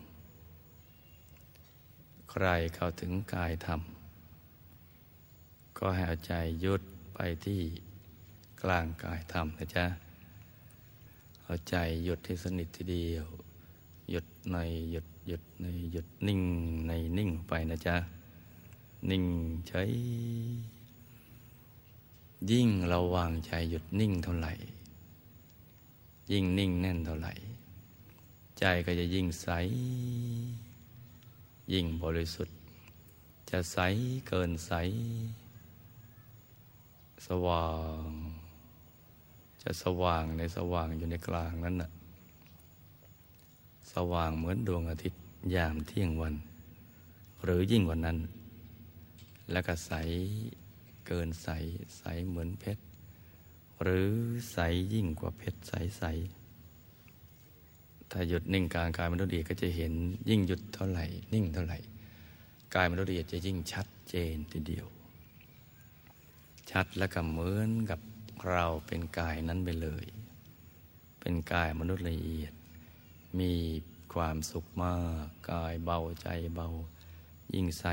[2.31, 3.81] ใครเข้าถึงกายธรรม
[5.77, 6.81] ก็ให้เอาใจหยุด
[7.13, 7.61] ไปที่
[8.61, 9.85] กลางกายธรรมนะจ๊ะ
[11.43, 13.27] เอาใจหยุดที่สนิททีเดียว
[14.11, 14.57] หยุดใน
[14.91, 16.41] หยุดหยุดในหยุดนิ่ง
[16.87, 17.95] ในนิ่งไปนะจ๊ะ
[19.09, 19.25] นิ่ง
[19.67, 19.83] ใช้
[22.51, 24.53] ยิ่งเราวางใจหยุดนิ่งเท่าไหร่
[26.31, 27.33] ยิ่งนิ่งแน่นเท่าไหร่
[28.59, 29.47] ใจก็จะยิ่งใส
[31.73, 32.57] ยิ่งบริสุทธิ์
[33.49, 33.77] จะใส
[34.27, 34.71] เกินใส
[37.27, 37.69] สว่า
[38.05, 38.07] ง
[39.63, 41.89] จะสว่างในสว่างอยู่ในกลางนั้นน่ะ
[43.93, 45.21] สว่างเหมือนดวงอาทิตย์
[45.55, 46.35] ยามเที่ยงวัน
[47.43, 48.17] หรือยิ่งกว่านั้น
[49.51, 49.91] แล้วก็ใส
[51.07, 51.49] เกินใส
[51.97, 52.83] ใสเหมือนเพชร
[53.81, 54.09] หรือ
[54.51, 54.57] ใส
[54.93, 56.03] ยิ่งกว่าเพชรใสใส
[58.11, 59.93] ถ้าหยุดนิ่งกลางกายมนุษย์ดีก็จะเห็น
[60.29, 61.77] ยิ่งหยุดเท่าไหร่ นิ่งเท่าไหร่
[62.75, 64.87] กายมนุษย์ดีจะยิ่งชัดเจนทีเดียว
[66.71, 67.99] ชัดและก็เหมือนกับ
[68.49, 70.05] เราเป็นกายนั้นไปเลย
[71.19, 72.53] เป็นกายมนุษย์ละเอียด
[73.39, 73.53] มี
[74.13, 76.67] ความสุขมาก กายเบาใจเบา
[77.53, 77.83] ยิ่งใส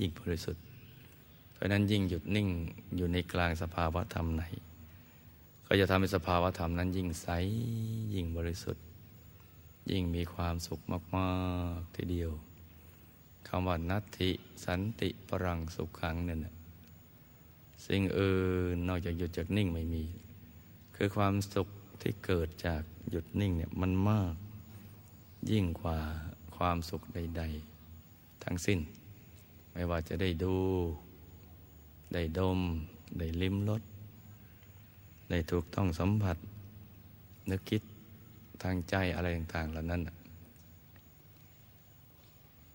[0.00, 0.64] ยิ่งบริสุทธิ์
[1.52, 2.48] เพราะนั้นยิ่งหยุดนิ่ง
[2.96, 4.44] อยู่ในกลางสภาวะธรรมไหน
[5.66, 7.28] ก็จะทำให้สภาวะธรรมนั้น ยิ่งใส
[8.14, 8.84] ยิ่งบริสุทธิ์
[9.90, 10.80] ยิ่งมีความสุข
[11.16, 11.30] มา
[11.76, 12.30] กๆทีเดียว
[13.48, 14.30] คำว่านัตติ
[14.64, 16.55] สันติปรังสุขขังเนี่ย
[17.86, 18.38] สิ่งอื่
[18.74, 20.04] นนอกจากหยุดจากนิ่งไม่มี
[20.96, 21.68] คือความสุข
[22.00, 24.34] ที่เกิดจากหยุดนิ่งเนี่ยมันมาก
[25.50, 25.98] ยิ่งกว่า
[26.56, 27.42] ความสุขใด
[27.94, 28.78] ๆ ทั้งสิ้น
[29.72, 30.56] ไม่ว่าจะได้ดู
[32.14, 32.60] ได้ดม
[33.18, 33.82] ได้ลิ้มรส
[35.30, 36.36] ได้ถูกต้องสัมผัส
[37.50, 37.82] นึกคิด
[38.62, 40.02] ทางใจอะไรต่างๆเหล่านั้น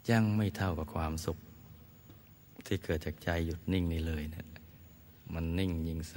[0.09, 1.37] ยังไม่เท่ากับความสุข
[2.65, 4.50] ที่เกิดจากใจหยุดนิ่งนี่เลยเนะี่ย
[5.33, 6.15] มันนิ่งยิ่งใส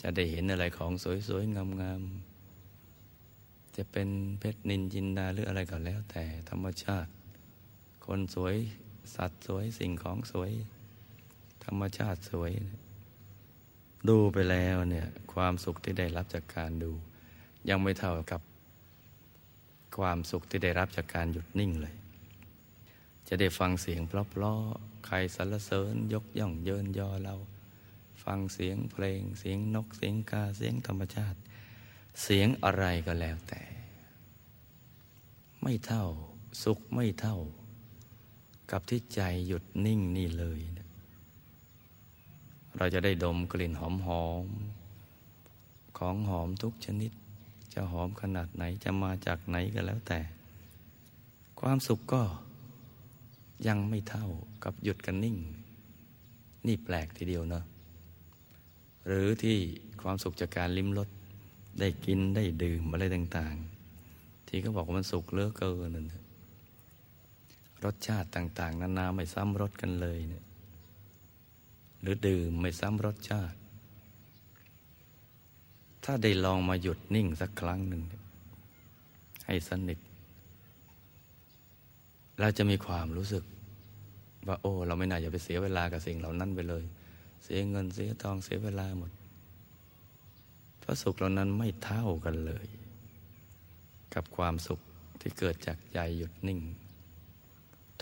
[0.00, 0.92] จะได้เห็นอะไรของ
[1.28, 7.10] สวย ๆ งามๆ จะเป็นเพชรนินจินดาหรืออะไรก็แล้วแต่ธรรมชาติ
[8.06, 8.56] คนสวย
[9.14, 10.52] สัตว์สวยสิ่งของสวย
[11.64, 12.52] ธรรมชาติสวย
[14.08, 16.92] ดูไปแล้วเนี่ยความสุขที่ได้รับจากการดู
[17.68, 18.40] ยังไม่เท่ากับ
[19.98, 21.94] ความสุขที่ได้รับจากการหยุดนิ่งเลย
[23.28, 27.34] จะได้ฟังเสียงเพราะๆ ใครสรรเสริญยกย่องเยินยอเรา
[28.26, 31.38] ฟังเสียงเพลง เสียงนกเสียงกาเสียงธรรมชาติ
[32.22, 33.62] เสียงอะไรก็แล้วแต่
[35.62, 36.04] ไม่เท่า
[36.62, 37.38] สุขไม่เท่า
[38.70, 40.88] กับที่ใจหยุดนิ่งนี่เลยนะ
[42.76, 44.46] เราจะได้ดมกลิ่นหอมหอม
[45.98, 47.12] ของหอมทุกชนิด
[47.74, 50.20] จะหอมขนาดไหนจะมาจากไหนก็แล้วแต่
[51.60, 52.22] ความสุขก็
[53.66, 54.26] ยังไม่เท่า
[54.64, 55.36] กับหยุดกันนิ่ง
[56.66, 57.64] นี่แปลกทีเดียวเนาะ
[59.06, 59.56] หรือที่
[60.02, 61.08] ความสุขจากการลิ้มรส
[61.80, 63.56] ได้กินได้ดื่มอะไรต่าง
[64.02, 66.06] ๆ ที่เขาบอกว่ามันสุขเลือกเกินนั่น
[67.84, 70.44] รสชาติต่าง ๆ นานาไม่ซ้ำรสกันเลยเนี่ย
[72.00, 73.58] หรือดื่มไม่ซ้ำรสชาติ
[76.04, 78.02] ถ้าได้ลองมาหยุดนิ่งสักครั้งหนึ่ง
[79.46, 79.98] ให้สนิท
[82.40, 83.44] เราจะมีความรู้สึก
[84.46, 86.84] ว่าโอ้ เราไม่น่าจะไปเสียเวลากับสิ่งเหล่านั้นไปเลย
[87.48, 89.12] เสียเงินเสียทองเสียเวลาหมด
[90.78, 92.66] เพราะสุขเหล่านั้นไม่เท่ากันเลย
[94.14, 94.80] กับความสุข
[95.20, 96.60] ที่เกิดจากใจหยุดนิ่ง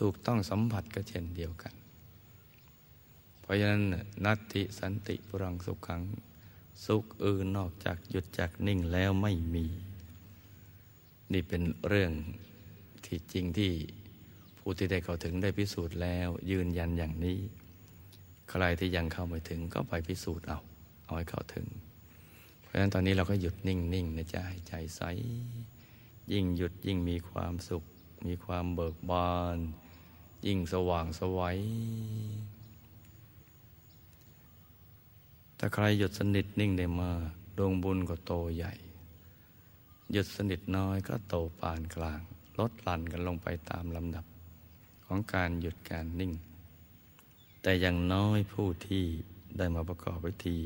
[0.01, 1.75] ถูกต้องสัมผัสก็เช่นเดียวกัน
[3.41, 3.85] เพราะฉะนั้น
[4.25, 6.03] นัตติสันติปรังสุขขัง
[6.87, 9.67] สุขอื่นนอกจากหยุดจากนิ่งแล้วไม่มี
[11.33, 12.13] นี่เป็นเรื่อง
[13.07, 13.73] ที่จริงที่
[14.59, 17.39] ผู้ที่ได้เข้าถึงได้พิสูจน์แล้วยืนยันอย่างนี้
[18.51, 20.59] ใครที่ยังเข้าไม่ถึงก็ไปพิสูจน์เอา
[21.05, 21.67] เอาให้เข้าถึง
[22.63, 25.03] เพราะฉะนั้นตอนนี้เราก็หยุดนิ่งๆนะจ๊ะให้ใจใส
[26.33, 27.85] ยิ่งหยุดยิ่งมีความสุข
[28.27, 29.59] มีความเบิกบาน
[30.47, 31.59] ยิ่งสว่างสวัย
[35.59, 38.73] ถ้าใครหยุดสนิทนิ่งได้มากดวงบุญก็โตใหญ่
[40.13, 42.21] หยุดสนิทน้อยก็โตปานกลาง
[42.59, 44.25] ลดหลั่นกันลงไปตามลำดับ
[45.07, 46.33] ของการหยุดการนิ่ง
[47.67, 49.05] แต่อย่างน้อยผู้ที่
[49.57, 50.59] ได้มาประกอบพิธี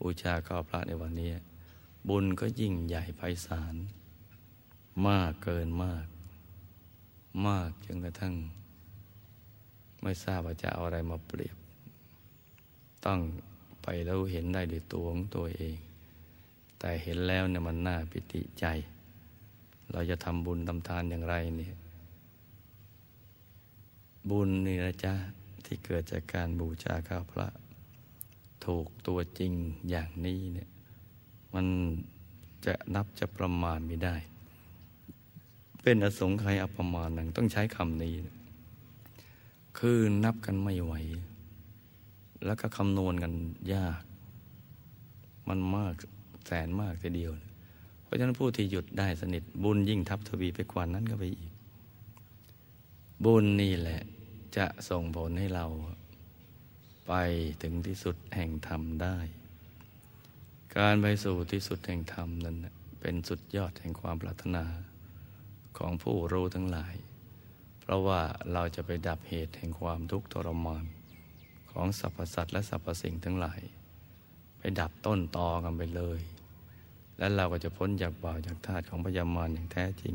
[0.00, 1.30] บูชาข้าพระในวันนี้
[2.08, 3.74] บุญก็ยิ่งใหญ่ไพศาล
[5.06, 6.06] มากเกินมาก
[7.46, 8.34] มากจนกระทั่ง
[10.02, 11.56] ไม่ทราบว่าจะเอาอะไรมาเปรียบ
[13.04, 13.20] ต้อง
[13.82, 15.76] ไปแล้วเห็นได้ด้วยตัวของตัวเอง
[16.78, 18.64] แต่เห็นแล้วเนี่ยมันน่าปิติใจ
[19.92, 21.74] เราจะทำบุญทำทานอย่างไรเนี่ย
[24.30, 25.14] บุญนี่นะจ๊ะ
[25.66, 27.46] ที่เกิดจากการบูชาข้าพระ
[28.66, 29.52] ถูกตัวจริง
[29.90, 30.68] อย่างนี้เนี่ย
[31.54, 31.66] มัน
[32.66, 34.16] จะนับจะประมาณไม่ได้
[35.82, 38.14] เป็นอสงไขยอประมาณหนึ่งต้องใช้คำนี้
[39.78, 40.94] คือนับกันไม่ไหว
[42.44, 43.32] แล้วก็คำนวณกัน
[43.74, 44.02] ยาก
[45.48, 45.94] มันมาก
[46.46, 47.32] แสนมากทีเดียว
[48.02, 51.52] เพราะฉะนั้นผู้ที่หยุดได้สนิทบุญยิ่งทับทวีไปกว่านั้นก็ไปอีก
[53.24, 54.00] บุญนี่แหละ
[54.56, 55.66] จะส่งผลให้เรา
[57.06, 57.12] ไป
[57.62, 59.16] ถึงที่สุดแห่งธรรมได้
[60.76, 62.56] การไปสู่ที่สุดแห่งธรรมนั้น
[63.00, 64.64] เป็นสุดยอดแห่งความปรารถนา
[65.78, 66.94] ของผู้รู้ทั้งหลาย
[67.80, 68.20] เพราะว่า
[68.52, 70.84] เราจะไปดับเหตุแห่งความทุกข์ทรมาน
[71.70, 73.60] ของสรรพสัตว์และสรรพสิ่งทั้งหลาย
[74.58, 76.20] ไปดับต้นตอกันไปเลย
[77.18, 80.14] แล้วเราก็จะพ้นจากบ่าวจากทาตของพยามารอย่างแท้จริง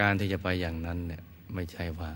[0.00, 1.22] การที่จะไปอย่างนั้นเนี่ย
[1.54, 2.10] ไม่ใช่ว่า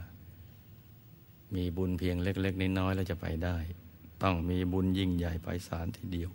[1.54, 3.56] มีบุญเพียงเล็ก ๆ น้อยๆแล้วจะไปได้
[4.22, 6.30] ต้องมีบุญยิ่งใหญ่ไปสารทีเดียว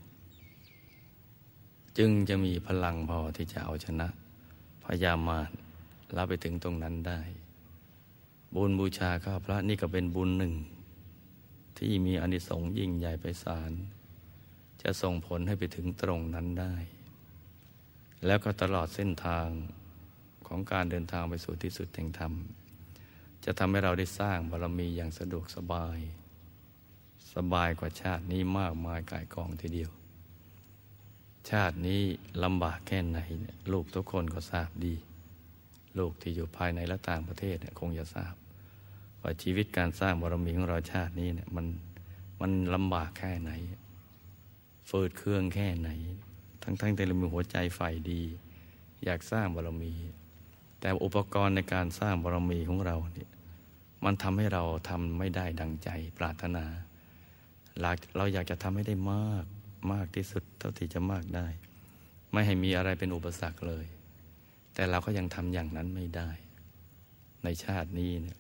[1.98, 4.08] จึงจะมีพลังพอที่จะเอาชนะ
[4.84, 5.50] พยามาร
[6.14, 7.22] เราไปถึงตรงนั้นได้
[8.56, 10.54] บุญบูชาข้าพระนี่ก็เป็นบุญหนึ่ง
[11.78, 13.72] ที่มีอนิสงส์ยิ่งใหญ่ไปสาร
[14.82, 16.74] จะส่งผลให้ไปถึงตรงนั้นได้
[18.26, 19.48] แล้วก็ตลอดเส้นทาง
[20.48, 22.34] ของการเดินทางไปสู่ที่สุดแห่งธรรม
[23.46, 26.00] จะทำให้เราได้สร้างบารมีอย่างสะดวกสบาย
[27.36, 29.92] สบายกว่าชาตินี้มากมายกายกองทีเดียว
[31.50, 32.02] ชาตินี้
[32.44, 33.20] ลำบากแค่ไหน
[33.72, 34.96] ลูกทุกคนก็ทราบดี
[36.00, 38.34] ลูกที่อยู่ภายในและต่างประเทศเนี่ยคงจะทราบ
[39.22, 41.66] ว่าชีวิตการสร้างบารมีของเราชาตินี้เนี่ยมัน
[42.42, 43.52] มันลำบากแค่ไหน
[44.90, 45.90] ฝืดเครื่องแค่ไหน
[46.64, 48.22] ทั้งๆทแต่เรามีหัวใจใฝ่ดี
[49.04, 49.94] อยากสร้างบารมี
[50.80, 53.30] แต่อุปกรณ์ในการสร้างบารมีของเราเนี่ย
[54.06, 56.66] มันทำให้เราทำไม่ได้ดังใจปรารถนา
[58.18, 59.46] เราอยากจะทำให้ได้มาก
[59.94, 61.48] มากที่สุดเท่าที่จะมากได้
[62.32, 63.86] ไม่ให้มีอะไรเป็นอุปสรรคเลย
[64.74, 66.30] แต่เราก็ยังทำอย่างนั้นไม่ได้
[67.44, 68.38] ในชาตินี้เนี่ย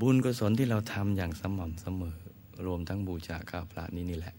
[0.00, 2.18] บุญกุศลที่เราทำอย่างสม่ำเสมอ
[2.66, 4.34] รวมทั้งบูชาข้าวพระนี้นี่แหละ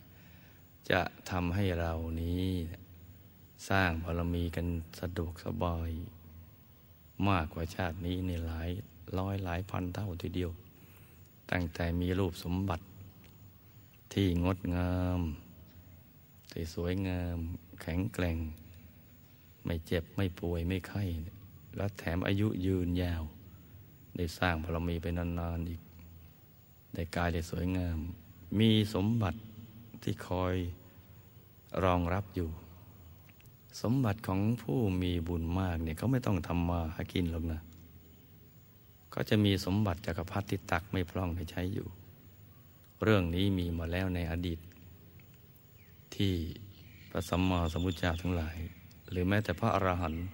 [0.91, 1.01] จะ
[1.32, 2.45] ทำให้เรานี้
[3.69, 4.67] สร้างบารมีกัน
[4.99, 5.91] สะดวกสบาย
[7.30, 8.69] มากกว่าชาตินี้ในหลาย
[9.19, 10.51] ร้อยหลายพันเท่าทีเดียว
[11.51, 12.83] ตั้งแต่มีรูปสมบัติ
[14.13, 15.21] ที่งดงาม
[16.51, 17.37] ที่สวยงาม
[17.81, 18.37] แข็งแกร่ง
[19.65, 21.03] ไม่เจ็บไม่ป่วยไม่ไข้
[21.75, 23.23] และแถมอายุยืนยาว
[24.17, 25.81] ได้สร้างพลมีไปนานๆอีก
[26.93, 27.99] ได้กายได้สวยงาม
[28.59, 29.39] มีสมบัติ
[30.03, 30.55] ที่คอย
[31.83, 32.49] รองรับอยู่
[33.81, 37.59] สมบัติของผู้มีบุญมากเนี่ยเขาไม่ต้องทำมาหากินหรอกนะ
[39.13, 41.87] ก็จะมีสมบัติจักรพรรดิที่ตักไม่พร่องให้ใช้อยู่
[43.03, 44.59] เรื่องนี้มีมาแล้วในอดีต
[46.15, 46.33] ที่
[47.09, 48.57] พระสัมมาสัมพุทธเจ้าทั้งหลาย
[49.09, 50.25] หรือแม้แต่พระอรหันต์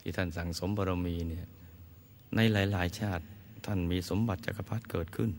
[0.00, 1.46] ที่ท่านสั่งสมบารมีเนี่ย
[2.36, 3.24] ในหลาย ๆ ชาติ
[3.66, 5.30] ท่านมีสมบัติจักรพรรดิเกิดขึ้น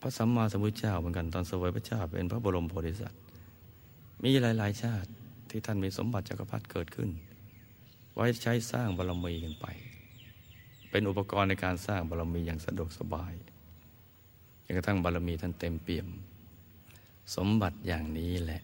[0.00, 3.20] พระสัมมาสัมพุทธเจ้าเหมือนกันตอนสวยพระเจ้าเป็นพระบรมโพธิสัตว์
[4.22, 5.08] มีหลาย ๆ ชาติ
[5.50, 7.10] ที่ท่านมีสมบัติจักรพรรดิเกิดขึ้น
[8.16, 9.66] ไว้ใช้สร้างบารมีกันไป
[10.90, 13.34] เป็นอุปกรณ์ในการสร้างบารมีอย่างสะดวกสบาย
[14.64, 16.08] จนกระทั่งบารมีท่านเต็มเปี่ยม
[17.34, 18.62] สมบัติอย่างนี้แหละ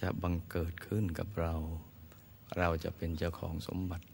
[0.00, 1.54] จะบังเกิดขึ้นกับเรา
[2.58, 4.04] เราจะเป็นเจ้าของสมบัติ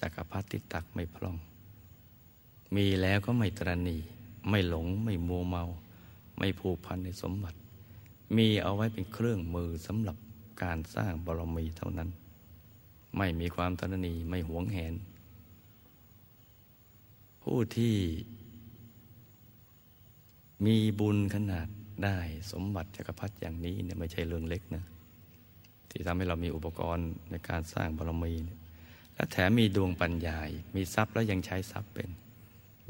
[0.00, 1.36] จักรพรรดิตักไม่พร่อง
[2.76, 3.98] มีแล้วก็ไม่ตรณี
[4.48, 5.64] ไม่หลงไม่มัวเมา
[6.38, 7.58] ไม่ผูกพันในสมบัติ
[8.36, 10.16] มีเอาไว้เป็นเครื่องมือสำหรับ
[10.62, 12.08] การสร้างบารมีเท่านั้น
[13.16, 14.94] ไม่มีความตรณีไม่หวงแหน
[17.42, 17.96] ผู้ที่
[20.66, 21.68] มีบุญขนาด
[22.04, 22.18] ได้
[22.52, 24.84] สมบัติจักรพรรดิอย่างนี้เนี่ยไม่ใช่เรื่องเล็กนะ
[25.90, 28.34] ที่ทำให้เรามีอุปกรณ์ในการสร้างบารมี
[29.14, 30.38] และแถมมีดวงปัญญา
[30.76, 32.08] มีทรัพย์แล้วยังใช้ทรัพย์เป็น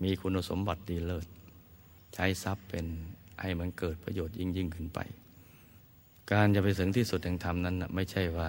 [0.02, 1.26] มีคุณสมบัติดีเลิศ
[2.14, 2.86] ใช้ทรัพย์เป็น
[3.40, 4.98] ให้มันเกิดประโยชน์ยิ่งยิ่งขึ้นไป
[6.32, 8.48] การจะไปถึงที่สุดแห่งธรรมนั้นไม่ใช่ว่า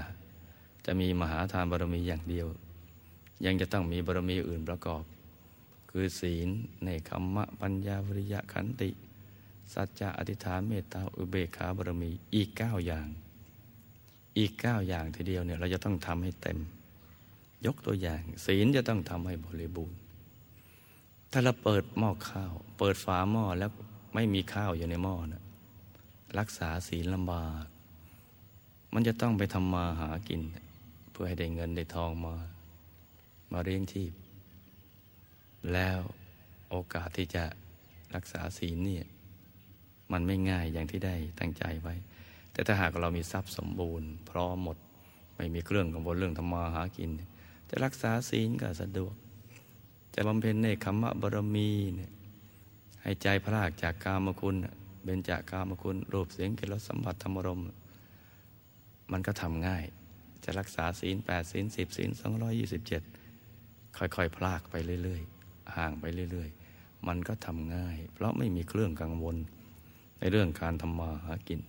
[0.85, 2.47] จะมีมหาทานบารมีอย่างเดียว
[3.45, 5.03] ยังจะต้องมีบารมีอื่นประกอบ
[5.89, 6.49] คือศีล
[6.85, 8.89] ในคมมะปัญญาวิริยะขันติ
[9.73, 13.07] สัจจะอธิษฐานเมตตาอุเบกขาบารมีอีกเก้าอย่าง
[14.37, 16.59] อีกเก้าอย่างทีเดียวเนี่ยเราจะต้องทำให้เต็ม
[17.65, 19.97] ยกตัวอย่าง ศีลจะต้องทำให้บริบูรณ์
[21.31, 23.71] ถ้าเราเปิดหม้อข้าว เปิดฝาหม้อแล้ว
[24.13, 25.43] ไม่มีข้าวอยู่ในหม้อนะ
[26.39, 27.65] รักษาศีลลำบาก
[28.93, 30.41] มันจะต้องไปทำมาหากิน
[31.13, 32.35] เพื่อให้ได้เงินได้ทองมา
[33.51, 34.13] มาเลี้ยงชีพ
[35.73, 35.99] แล้ว
[36.69, 37.43] โอกาสที่จะ
[38.15, 39.05] รักษาศีลเนี่ย
[40.11, 41.95] มันไม่ง่ายอย่างที่ได้ตั้งใจไว้
[42.51, 44.77] แต่ถ้าหากเรามีทรัพย์สมบูรณ์ พร้อมหมด
[45.35, 47.09] ไม่มีเครื่องกังวลเรื่องธรรมาหากิน
[47.69, 49.13] จะรักษาศีลก็สะดวก
[50.15, 52.11] จะบำเพ็ญในคำมะบรมีเนี่ย
[53.01, 54.55] ให้ใจพรากจากกามคุณ
[55.03, 57.61] เบญจากกามคุณรูปเสียงกิรสัมผัสธรรมรม
[59.11, 59.83] มันก็ทำง่าย
[60.45, 63.03] จะรักษาศีลแปดศีลสิบศีลสองร้อยยี่สิบเจ็ด
[63.97, 69.37] ค่อยๆ พลากไปเรื่อยๆ ห่างไปเรื่อยๆ มันก็ทำง่าย เพราะไม่มีเครื่องกังวล
[70.19, 71.61] ในเรื่องการทำมาหากิน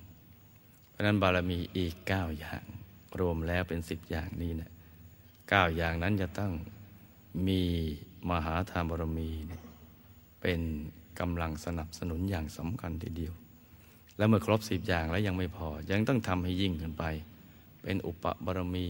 [0.90, 2.64] เพราะนั้นบารมีอีกเก้าอย่าง
[3.20, 4.70] รวมแล้วเป็นสิบอย่างนี้เนะ
[5.48, 6.52] เก้าอย่างนั้นจะต้อง
[7.48, 7.60] มี
[8.30, 9.62] มหาทานบารมีเนี่ย
[10.40, 10.60] เป็น
[11.20, 13.34] กำลังสนับสนุนอย่างสำคัญทีเดียว
[14.16, 17.04] แล้วเมื่อครบสิบอย่างแล้วยังไม่พอ ยังต้องทำให้ยิ่งขึ้นไป
[17.84, 18.86] เป็นอุปบารมี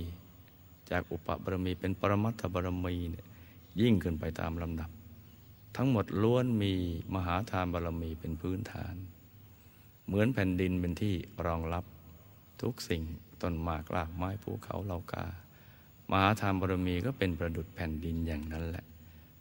[0.90, 3.26] จากอุปบารมีเป็นปรมัตถบารมีเนี่ย
[3.80, 4.90] ยิ่งขึ้นไปตามลำดับ
[5.76, 6.72] ทั้งหมดล้วนมี
[7.14, 8.95] มหาทานบารมีเป็นพื้นฐาน
[10.07, 11.14] เหมือนแผ่นดินเป็นที่
[11.47, 11.84] รองรับ
[12.62, 13.03] ทุกสิ่ง
[13.42, 15.26] ต้นหมากลากไม้ภูเขาเหล่ากา
[16.11, 18.84] มหาทานบารมีก็เป็นประดุดแผ่นดินอย่างนั้นแหละ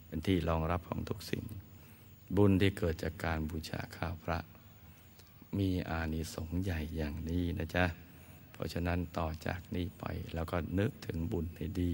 [0.06, 1.44] เป็นที่รองรับของทุกสิ่ง
[2.36, 4.38] บุญที่เกิดจากการบูชาข้าวพระ
[5.58, 7.84] มีอานิสงส์ใหญ่อย่างนี้นะจ๊ะ
[8.54, 11.92] เพราะฉะนั้นต่อจากนี้ไปแล้วก็นึกถึงบุญให้ดี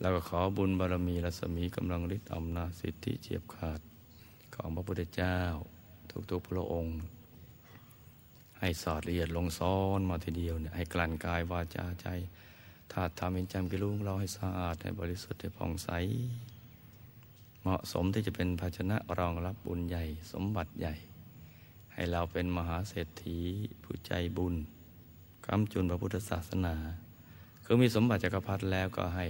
[0.00, 3.80] แล้วก็ขอบุญบารมีรัศมีกำลังฤทธิ์อำนาจสิทธิเฉียบขาด
[4.54, 5.38] ของพระพุทธเจ้า
[6.30, 6.98] ทุกๆพระองค์
[8.58, 12.06] ให้สอดละเอียดลงซ้อนมาทีเดียวเนี่ยให้กลั่นกายวาจาใจ
[12.92, 15.90] ถ้าทำเป็นจำกิลุงเราให้สะอาดให้บริสุทธิ์ให้ผ่องใส
[17.60, 20.94] เหมาะสมที่จะเป็นภาชนะรองรับบุญใหญ่ สมบัติใหญ่
[21.92, 23.38] ให้เราเป็นมหาเศรษฐี
[23.82, 24.54] ผู้ใจบุญ
[25.46, 26.74] คำจุนพระพุทธศาสนา
[27.64, 29.26] คือมีสมบัติจักรพรรดิแล้วก็ให้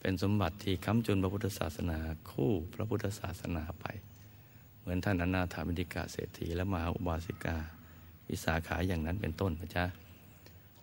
[0.00, 1.98] เป็นสมบัติที่ค้ำจุนพระพุทธศาสนา
[2.30, 3.86] คู่พระพุทธศาสนาไป
[4.80, 7.56] เหมือนท่านอนาถาบิณฑิกาเศรษฐีและมหาอุบาสิกา
[8.28, 9.84] วิสาขาอย่างนั้นเป็นต้นพระจ้า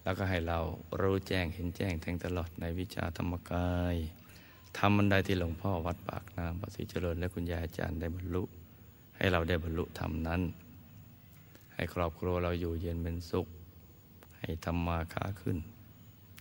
[0.03, 0.59] แล้วก็ให้เรา
[1.01, 3.95] รู้แจ้งเห็นแจ้งแทงตลอดในวิชาธรรมกาย
[4.77, 8.43] ทำบันไดที่หลวงพ่อวัดปากน้ำปสิเจริญ และคุณยายอาจารย์ได้บรรลุ
[9.17, 10.41] ให้เราได้บรรลุธรรมนั้น
[11.73, 13.47] ให้ครอบครัวเราอยู่เย็นเป็นสุข
[14.39, 15.57] ให้ทำมาค้าขึ้น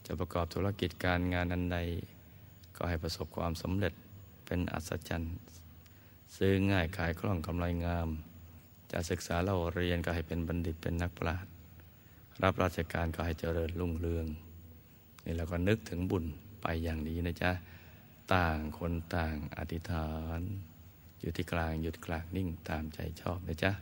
[0.07, 1.79] จะประกอบธุรกิจการงานอันใด
[2.77, 3.95] ก็ให้ประสบความสำเร็จ
[4.47, 5.35] เป็นอัศจรรย์
[6.37, 8.09] ซื้อง่ายขายคล่องกำไรงาม
[8.93, 11.53] จะศึกษาเราเรียนก็ให้เป็นบัณฑิตเป็นนักปราชญ์
[12.43, 14.27] รับราชการก็ให้เจริญรุ่งเรือง
[15.25, 16.25] นี่เราก็นึกถึงบุญ
[16.63, 17.53] ไปอย่างนี้นะจ๊ะ
[18.35, 20.41] ต่างคนต่างอธิษฐาน
[21.21, 23.73] อยู่ที่กลางหยุดกลางนิ่งตามใจชอบนะจ๊ะ